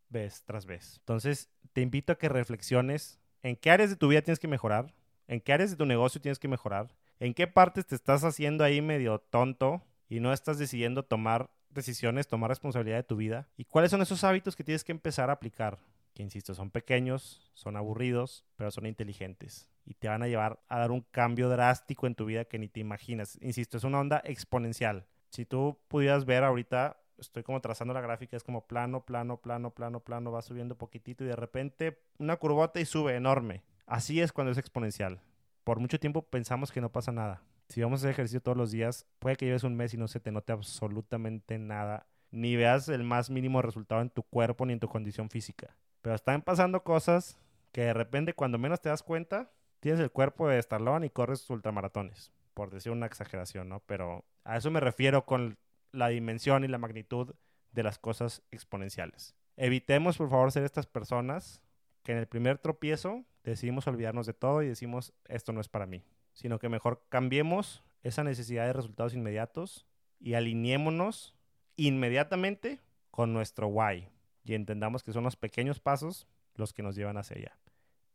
vez 0.09 0.43
tras 0.45 0.67
vez. 0.67 0.97
Entonces, 1.01 1.51
te 1.73 1.81
invito 1.81 2.13
a 2.13 2.19
que 2.19 2.29
reflexiones 2.29 3.21
en 3.43 3.57
qué 3.57 3.71
áreas 3.71 3.91
de 3.91 3.97
tu 3.97 4.09
vida 4.09 4.23
tienes 4.23 4.39
que 4.39 4.49
mejorar, 4.49 4.95
en 5.29 5.41
qué 5.41 5.53
áreas 5.53 5.71
de 5.71 5.77
tu 5.77 5.87
negocio 5.87 6.21
tienes 6.21 6.39
que 6.39 6.49
mejorar, 6.49 6.95
en 7.21 7.35
qué 7.35 7.47
partes 7.47 7.87
te 7.87 7.95
estás 7.95 8.25
haciendo 8.25 8.65
ahí 8.65 8.81
medio 8.81 9.19
tonto 9.19 9.83
y 10.09 10.21
no 10.21 10.33
estás 10.33 10.59
decidiendo 10.59 11.05
tomar 11.05 11.51
decisiones, 11.71 12.29
tomar 12.29 12.51
responsabilidad 12.51 12.97
de 12.97 13.03
tu 13.05 13.17
vida 13.17 13.49
y 13.57 13.65
cuáles 13.65 13.91
son 13.91 14.03
esos 14.03 14.25
hábitos 14.25 14.57
que 14.57 14.65
tienes 14.65 14.85
que 14.85 14.93
empezar 14.93 15.31
a 15.31 15.35
aplicar, 15.35 15.79
que 16.15 16.23
insisto, 16.23 16.55
son 16.55 16.71
pequeños, 16.71 17.51
son 17.55 17.77
aburridos, 17.77 18.45
pero 18.57 18.71
son 18.71 18.87
inteligentes 18.87 19.69
y 19.85 19.95
te 19.95 20.09
van 20.09 20.23
a 20.23 20.29
llevar 20.29 20.63
a 20.69 20.79
dar 20.79 20.91
un 20.91 21.03
cambio 21.03 21.49
drástico 21.49 22.07
en 22.07 22.15
tu 22.15 22.25
vida 22.25 22.47
que 22.47 22.59
ni 22.59 22.69
te 22.69 22.81
imaginas. 22.81 23.39
Insisto, 23.43 23.77
es 23.77 23.85
una 23.85 24.01
onda 24.01 24.23
exponencial. 24.25 25.07
Si 25.29 25.45
tú 25.45 25.79
pudieras 25.89 26.25
ver 26.25 26.45
ahorita, 26.45 26.97
estoy 27.19 27.43
como 27.43 27.61
trazando 27.61 27.93
la 27.93 28.01
gráfica, 28.01 28.37
es 28.37 28.45
como 28.45 28.67
plano, 28.67 29.05
plano, 29.05 29.43
plano, 29.43 29.71
plano, 29.71 30.01
plano, 30.01 30.33
va 30.33 30.41
subiendo 30.41 30.79
poquitito 30.79 31.25
y 31.25 31.27
de 31.27 31.37
repente 31.37 31.99
una 32.19 32.37
curvota 32.37 32.81
y 32.81 32.87
sube 32.87 33.17
enorme. 33.17 33.65
Así 33.87 34.21
es 34.21 34.33
cuando 34.33 34.53
es 34.53 34.59
exponencial. 34.59 35.21
Por 35.65 35.81
mucho 35.81 36.01
tiempo 36.01 36.23
pensamos 36.23 36.73
que 36.73 36.81
no 36.81 36.91
pasa 36.91 37.13
nada 37.13 37.43
si 37.69 37.83
vamos 37.83 38.01
a 38.01 38.03
hacer 38.03 38.11
ejercicio 38.11 38.41
todos 38.41 38.57
los 38.57 38.71
días, 38.71 39.07
puede 39.19 39.37
que 39.37 39.47
lleves 39.47 39.65
un 39.65 39.75
mes 39.75 39.95
y 39.95 39.97
no 39.97 40.09
se 40.09 40.21
te 40.21 40.31
note 40.31 40.53
absolutamente 40.53 41.59
nada, 41.59 42.07
ni 42.31 42.57
veas 42.57 42.89
el 42.89 43.05
más 43.05 43.31
mínimo 43.31 43.63
resultado 43.63 44.03
en 44.03 44.11
tu 44.11 44.23
cuerpo 44.23 44.67
ni 44.67 44.75
en 44.75 44.81
tu 44.81 44.89
condición 44.89 45.31
física. 45.31 45.77
Pero 46.05 46.15
están 46.15 46.43
pasando 46.43 46.85
cosas 46.85 47.41
que 47.73 47.81
de 47.81 47.95
repente 47.95 48.35
cuando 48.35 48.59
menos 48.59 48.83
te 48.83 48.91
das 48.91 49.03
cuenta, 49.03 49.51
tienes 49.81 50.01
el 50.01 50.11
cuerpo 50.11 50.47
de 50.47 50.59
estalón 50.59 51.05
y 51.05 51.09
corres 51.09 51.49
ultramaratones, 51.49 52.31
por 52.53 52.71
decir 52.71 52.93
una 52.93 53.07
exageración, 53.07 53.71
¿no? 53.71 53.81
Pero 53.87 54.27
a 54.45 54.59
eso 54.59 54.71
me 54.71 54.81
refiero 54.81 55.25
con 55.25 55.57
la 55.93 56.09
dimensión 56.09 56.63
y 56.63 56.69
la 56.69 56.77
magnitud 56.77 57.35
de 57.73 57.83
las 57.83 57.99
cosas 57.99 58.43
exponenciales. 58.51 59.35
Evitemos, 59.57 60.19
por 60.19 60.29
favor, 60.29 60.53
ser 60.53 60.65
estas 60.65 60.87
personas 60.87 61.63
que 62.03 62.13
en 62.13 62.19
el 62.19 62.27
primer 62.27 62.59
tropiezo 62.59 63.25
decidimos 63.43 63.87
olvidarnos 63.87 64.27
de 64.27 64.35
todo 64.35 64.63
y 64.63 64.69
decimos, 64.69 65.15
esto 65.25 65.55
no 65.55 65.63
es 65.63 65.69
para 65.69 65.87
mí 65.87 66.05
sino 66.35 66.59
que 66.59 66.69
mejor 66.69 67.07
cambiemos 67.09 67.83
esa 68.03 68.23
necesidad 68.23 68.67
de 68.67 68.75
resultados 68.75 69.15
inmediatos 69.15 69.87
y 70.21 70.35
alineémonos 70.35 71.37
inmediatamente 71.77 72.81
con 73.11 73.33
nuestro 73.33 73.69
why 73.69 74.09
y 74.45 74.55
entendamos 74.55 75.03
que 75.03 75.13
son 75.13 75.25
los 75.25 75.37
pequeños 75.37 75.81
pasos 75.81 76.29
los 76.55 76.73
que 76.73 76.83
nos 76.83 76.95
llevan 76.95 77.17
hacia 77.17 77.37
allá. 77.37 77.59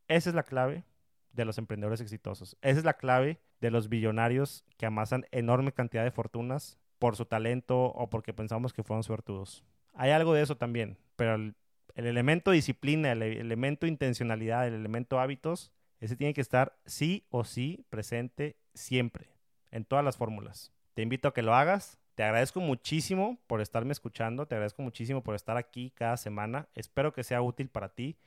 Esa 0.08 0.30
es 0.30 0.34
la 0.34 0.42
clave 0.42 0.84
de 1.32 1.44
los 1.44 1.58
emprendedores 1.58 2.00
exitosos. 2.00 2.56
Esa 2.62 2.78
es 2.78 2.84
la 2.84 2.94
clave 2.94 3.40
de 3.60 3.70
los 3.70 3.88
billonarios 3.88 4.64
que 4.76 4.86
amasan 4.86 5.26
enorme 5.30 5.72
cantidad 5.72 6.04
de 6.04 6.10
fortunas 6.10 6.78
por 6.98 7.16
su 7.16 7.26
talento 7.26 7.86
o 7.86 8.10
porque 8.10 8.32
pensamos 8.32 8.72
que 8.72 8.82
fueron 8.82 9.02
suertudos. 9.02 9.64
Hay 9.94 10.10
algo 10.10 10.34
de 10.34 10.42
eso 10.42 10.56
también, 10.56 10.98
pero 11.16 11.34
el, 11.34 11.54
elemento 11.94 12.50
disciplina, 12.50 13.12
el 13.12 13.22
elemento 13.22 13.86
intencionalidad, 13.86 14.66
el 14.66 14.74
elemento 14.74 15.20
hábitos 15.20 15.72
ese 16.00 16.16
tiene 16.16 16.34
que 16.34 16.40
estar 16.40 16.78
sí 16.86 17.26
o 17.28 17.44
sí 17.44 17.84
presente 17.90 18.56
siempre, 18.74 19.28
en 19.70 19.84
todas 19.84 20.04
las 20.04 20.16
fórmulas. 20.16 20.72
Te 20.94 21.02
invito 21.02 21.28
a 21.28 21.34
que 21.34 21.42
lo 21.42 21.54
hagas. 21.54 21.98
Te 22.14 22.22
agradezco 22.22 22.60
muchísimo 22.60 23.38
por 23.46 23.60
estarme 23.60 23.92
escuchando. 23.92 24.46
Te 24.46 24.54
agradezco 24.54 24.82
muchísimo 24.82 25.22
por 25.22 25.34
estar 25.34 25.56
aquí 25.56 25.90
cada 25.90 26.16
semana. 26.16 26.68
Espero 26.74 27.12
que 27.12 27.24
sea 27.24 27.42
útil 27.42 27.68
para 27.68 27.90
ti. 27.90 28.18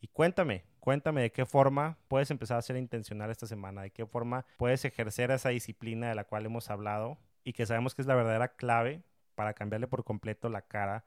Y 0.00 0.08
cuéntame, 0.08 0.64
cuéntame 0.78 1.22
de 1.22 1.32
qué 1.32 1.44
forma 1.44 1.98
puedes 2.08 2.30
empezar 2.30 2.58
a 2.58 2.62
ser 2.62 2.76
intencional 2.76 3.30
esta 3.30 3.46
semana, 3.46 3.82
de 3.82 3.90
qué 3.90 4.06
forma 4.06 4.46
puedes 4.56 4.84
ejercer 4.84 5.30
esa 5.30 5.50
disciplina 5.50 6.08
de 6.08 6.14
la 6.14 6.24
cual 6.24 6.46
hemos 6.46 6.70
hablado 6.70 7.18
y 7.44 7.52
que 7.52 7.66
sabemos 7.66 7.94
que 7.94 8.02
es 8.02 8.08
la 8.08 8.14
verdadera 8.14 8.48
clave 8.48 9.02
para 9.34 9.52
cambiarle 9.52 9.88
por 9.88 10.04
completo 10.04 10.48
la 10.48 10.62
cara 10.62 11.04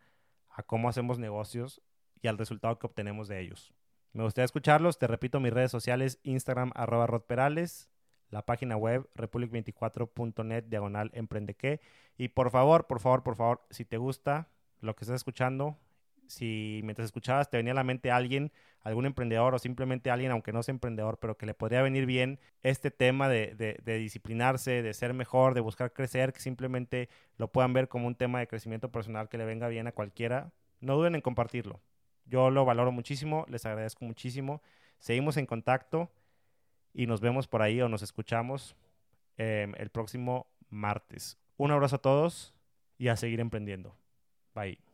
a 0.49 0.63
cómo 0.63 0.89
hacemos 0.89 1.17
negocios 1.17 1.81
y 2.21 2.27
al 2.27 2.37
resultado 2.37 2.77
que 2.77 2.85
obtenemos 2.85 3.27
de 3.27 3.39
ellos. 3.39 3.73
Me 4.13 4.23
gustaría 4.23 4.45
escucharlos. 4.45 4.99
Te 4.99 5.07
repito, 5.07 5.39
mis 5.39 5.53
redes 5.53 5.71
sociales, 5.71 6.19
Instagram, 6.23 6.71
arroba 6.75 7.07
rodperales, 7.07 7.89
la 8.33 8.41
página 8.41 8.75
web, 8.75 9.07
republic24.net, 9.15 10.63
diagonal, 10.63 11.11
emprendeque. 11.13 11.79
Y 12.17 12.29
por 12.29 12.49
favor, 12.49 12.87
por 12.87 12.99
favor, 12.99 13.21
por 13.21 13.35
favor, 13.35 13.61
si 13.69 13.85
te 13.85 13.97
gusta 13.97 14.49
lo 14.81 14.95
que 14.95 15.05
estás 15.05 15.17
escuchando, 15.17 15.77
si 16.27 16.81
mientras 16.83 17.05
escuchabas 17.05 17.51
te 17.51 17.57
venía 17.57 17.73
a 17.73 17.75
la 17.75 17.83
mente 17.83 18.09
alguien, 18.09 18.51
algún 18.81 19.05
emprendedor 19.05 19.53
o 19.53 19.59
simplemente 19.59 20.09
alguien, 20.09 20.31
aunque 20.31 20.51
no 20.51 20.63
sea 20.63 20.73
emprendedor, 20.73 21.19
pero 21.19 21.37
que 21.37 21.45
le 21.45 21.53
podría 21.53 21.83
venir 21.83 22.07
bien 22.07 22.39
este 22.63 22.89
tema 22.89 23.29
de, 23.29 23.53
de, 23.53 23.77
de, 23.83 23.97
disciplinarse, 23.99 24.81
de 24.81 24.93
ser 24.95 25.13
mejor, 25.13 25.53
de 25.53 25.61
buscar 25.61 25.93
crecer, 25.93 26.33
que 26.33 26.39
simplemente 26.39 27.09
lo 27.37 27.51
puedan 27.51 27.71
ver 27.71 27.87
como 27.87 28.07
un 28.07 28.15
tema 28.15 28.39
de 28.39 28.47
crecimiento 28.47 28.91
personal 28.91 29.29
que 29.29 29.37
le 29.37 29.45
venga 29.45 29.67
bien 29.67 29.85
a 29.85 29.91
cualquiera, 29.91 30.51
no 30.79 30.95
duden 30.95 31.13
en 31.13 31.21
compartirlo. 31.21 31.81
Yo 32.25 32.49
lo 32.49 32.65
valoro 32.65 32.91
muchísimo, 32.91 33.45
les 33.47 33.65
agradezco 33.67 34.05
muchísimo. 34.05 34.63
Seguimos 34.97 35.37
en 35.37 35.45
contacto 35.45 36.09
y 36.93 37.07
nos 37.07 37.21
vemos 37.21 37.47
por 37.47 37.61
ahí 37.61 37.81
o 37.81 37.89
nos 37.89 38.01
escuchamos 38.01 38.75
em, 39.37 39.73
el 39.77 39.89
próximo 39.89 40.47
martes. 40.69 41.37
Un 41.57 41.71
abrazo 41.71 41.97
a 41.97 42.01
todos 42.01 42.53
y 42.97 43.07
a 43.07 43.17
seguir 43.17 43.39
emprendiendo. 43.39 43.95
Bye. 44.53 44.92